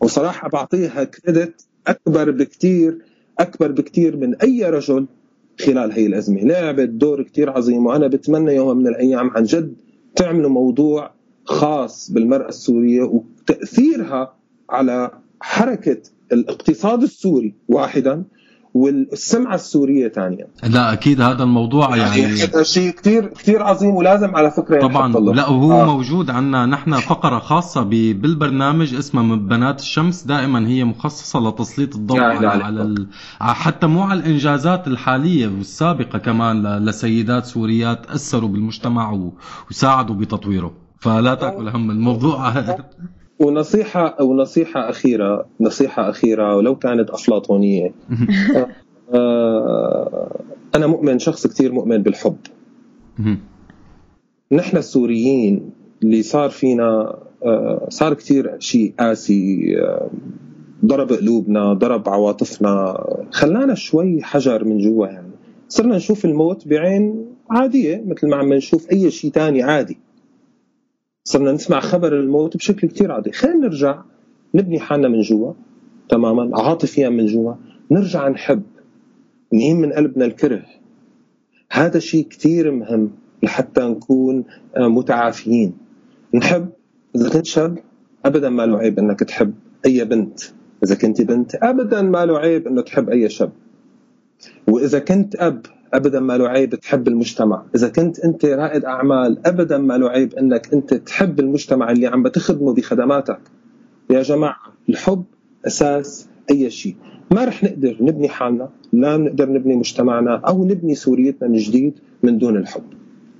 [0.00, 2.98] وصراحة بعطيها كريدت أكبر بكتير
[3.38, 5.06] أكبر بكتير من أي رجل
[5.60, 6.40] خلال هي الأزمة.
[6.40, 9.74] لعبت دور كتير عظيم وأنا بتمنى يوم من الأيام عن جد
[10.16, 11.10] تعملوا موضوع
[11.44, 14.36] خاص بالمرأة السورية وتأثيرها
[14.70, 16.02] على حركة
[16.32, 18.24] الاقتصاد السوري واحدا
[18.74, 24.50] والسمعة السورية ثانيا لا أكيد هذا الموضوع يعني هذا شيء كثير كثير عظيم ولازم على
[24.50, 25.12] فكرة طبعا.
[25.12, 25.84] لا وهو آه.
[25.84, 32.38] موجود عندنا نحن فقرة خاصة بالبرنامج اسمها بنات الشمس دائما هي مخصصة لتسليط الضوء على,
[32.38, 32.62] إلهي.
[32.62, 33.08] على ال...
[33.40, 36.86] حتى مو على الإنجازات الحالية والسابقة كمان ل...
[36.86, 39.32] لسيدات سوريات أثروا بالمجتمع و...
[39.70, 42.52] وساعدوا بتطويره فلا تأكل هم الموضوع
[43.38, 47.92] ونصيحة ونصيحة أخيرة نصيحة أخيرة ولو كانت أفلاطونية.
[49.14, 50.40] آه،
[50.74, 52.36] أنا مؤمن شخص كثير مؤمن بالحب.
[54.52, 55.70] نحن السوريين
[56.02, 60.10] اللي صار فينا آه، صار كثير شيء قاسي آه،
[60.84, 63.04] ضرب قلوبنا ضرب عواطفنا.
[63.30, 65.30] خلانا شوي حجر من جوا يعني
[65.68, 69.98] صرنا نشوف الموت بعين عادية مثل ما عم نشوف أي شيء تاني عادي.
[71.26, 73.32] صرنا نسمع خبر الموت بشكل كتير عادي.
[73.32, 74.02] خلينا نرجع
[74.54, 75.52] نبني حالنا من جوا
[76.08, 77.54] تماما عاطفيا من جوا
[77.90, 78.62] نرجع نحب
[79.52, 80.62] نقيم من قلبنا الكره.
[81.70, 83.10] هذا شيء كتير مهم
[83.42, 84.44] لحتى نكون
[84.76, 85.72] آه، متعافيين.
[86.34, 86.68] نحب
[87.16, 87.78] إذا كنت شاب
[88.24, 89.54] أبدا ما له عيب أنك تحب
[89.86, 90.40] أي بنت.
[90.84, 93.52] إذا كنت بنت أبدا ما له عيب أنه تحب أي شاب.
[94.68, 99.78] وإذا كنت أب ابدا ما له عيب تحب المجتمع، إذا كنت أنت رائد أعمال ابدا
[99.78, 103.40] ما له عيب إنك أنت تحب المجتمع اللي عم بتخدمه بخدماتك.
[104.10, 104.56] يا جماعة
[104.88, 105.24] الحب
[105.66, 106.96] أساس أي شيء،
[107.30, 112.38] ما رح نقدر نبني حالنا، لا نقدر نبني مجتمعنا أو نبني سوريتنا من جديد من
[112.38, 112.82] دون الحب.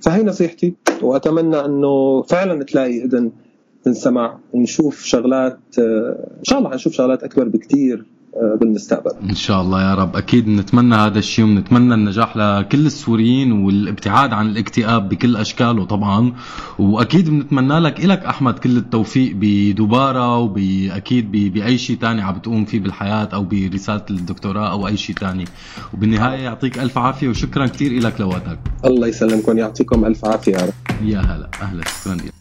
[0.01, 3.31] فهي نصيحتي وأتمنى إنه فعلا تلاقي إذن
[3.83, 8.05] تنسمع ونشوف شغلات آه، إن شاء الله حنشوف شغلات أكبر بكثير
[8.59, 9.11] بالمستقبل.
[9.29, 10.15] إن شاء الله يا رب.
[10.15, 16.33] أكيد بنتمنى هذا الشيء وبنتمنى النجاح لكل السوريين والابتعاد عن الاكتئاب بكل أشكاله طبعا.
[16.79, 22.79] وأكيد بنتمنى لك إلك أحمد كل التوفيق بدبارة وبأكيد بأي شيء تاني عم بتقوم فيه
[22.79, 25.45] بالحياة أو برسالة الدكتوراه أو أي شيء تاني.
[25.93, 28.59] وبالنهاية يعطيك ألف عافية وشكرا كثير لك لوقتك.
[28.85, 31.07] الله يسلمكم يعطيكم ألف عافية يا رب.
[31.07, 32.33] يا هلا أهلا شكرا لك.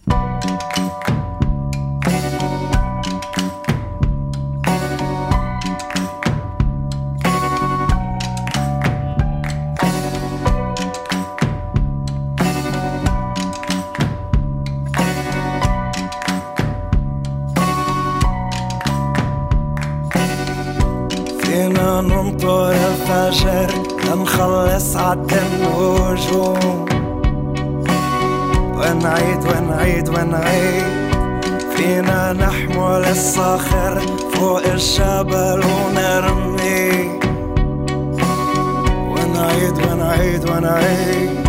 [25.14, 26.84] عد النجوم
[28.78, 30.84] ونعيد ونعيد ونعيد
[31.76, 34.02] فينا نحمل الصخر
[34.34, 37.20] فوق الجبل ونرمي.
[39.14, 41.48] ونعيد ونعيد ونعيد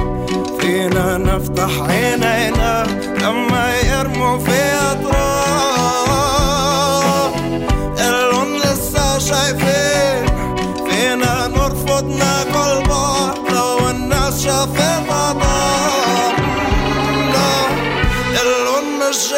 [0.59, 2.84] فينا نفتح عينينا
[3.22, 4.59] لما يرموا في
[4.91, 5.36] أطراف.
[7.99, 10.26] اللون لسه شايفين.
[10.89, 13.34] فينا نرفض ناكل بعض
[14.34, 14.80] لو الناس شافت
[15.11, 16.34] عطاء
[17.32, 19.32] لا اللون مش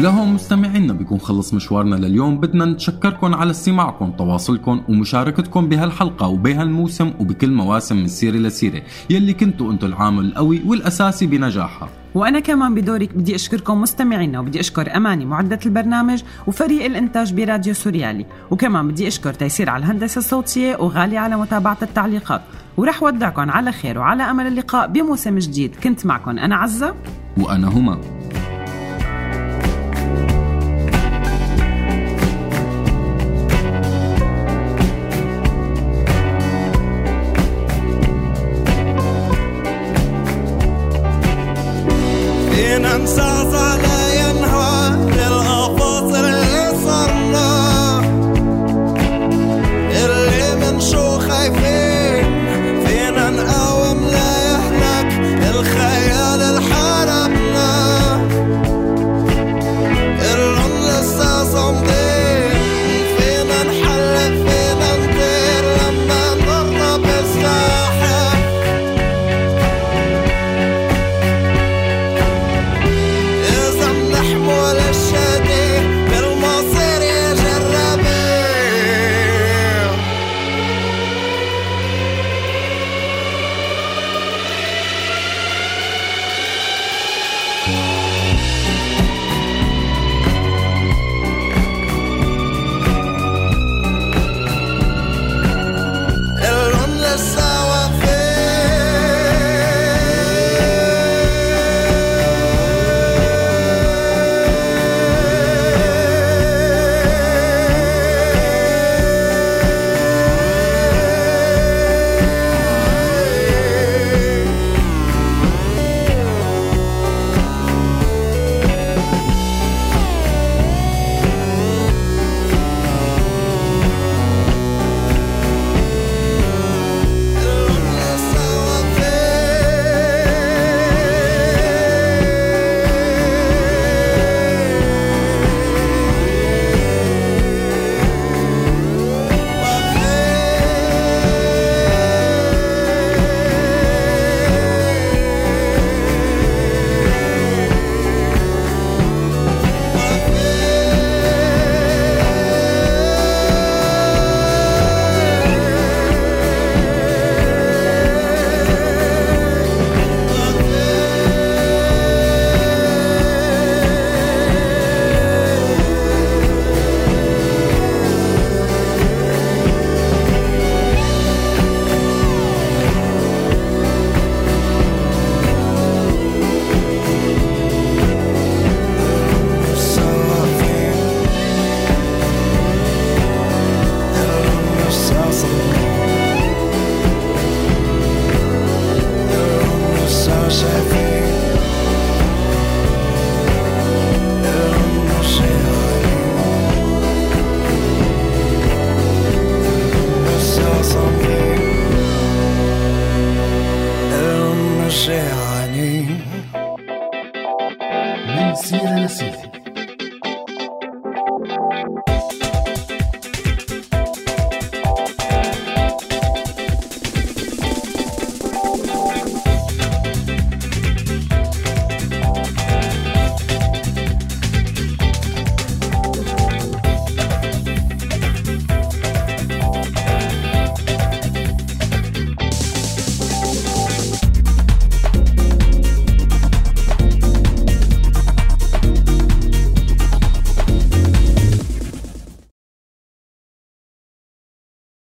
[0.00, 2.40] ولهم مستمعينا بيكون خلص مشوارنا لليوم.
[2.40, 8.82] بدنا نتشكركم على استماعكم تواصلكم ومشاركتكم بهالحلقة وبهالموسم وبكل مواسم من سيرة لسيرة.
[9.10, 11.88] يلي كنتوا أنتوا العامل القوي والأساسي بنجاحها.
[12.14, 18.26] وأنا كمان بدوري بدي أشكركم مستمعينا وبدي أشكر أماني معدة البرنامج وفريق الإنتاج براديو سوريالي.
[18.50, 22.42] وكمان بدي أشكر تيسير على الهندسة الصوتية وغالي على متابعة التعليقات.
[22.76, 25.76] ورح ودعكم على خير وعلى أمل اللقاء بموسم جديد.
[25.76, 26.94] كنت معكم أنا عزة.
[27.38, 28.19] وأنا هما.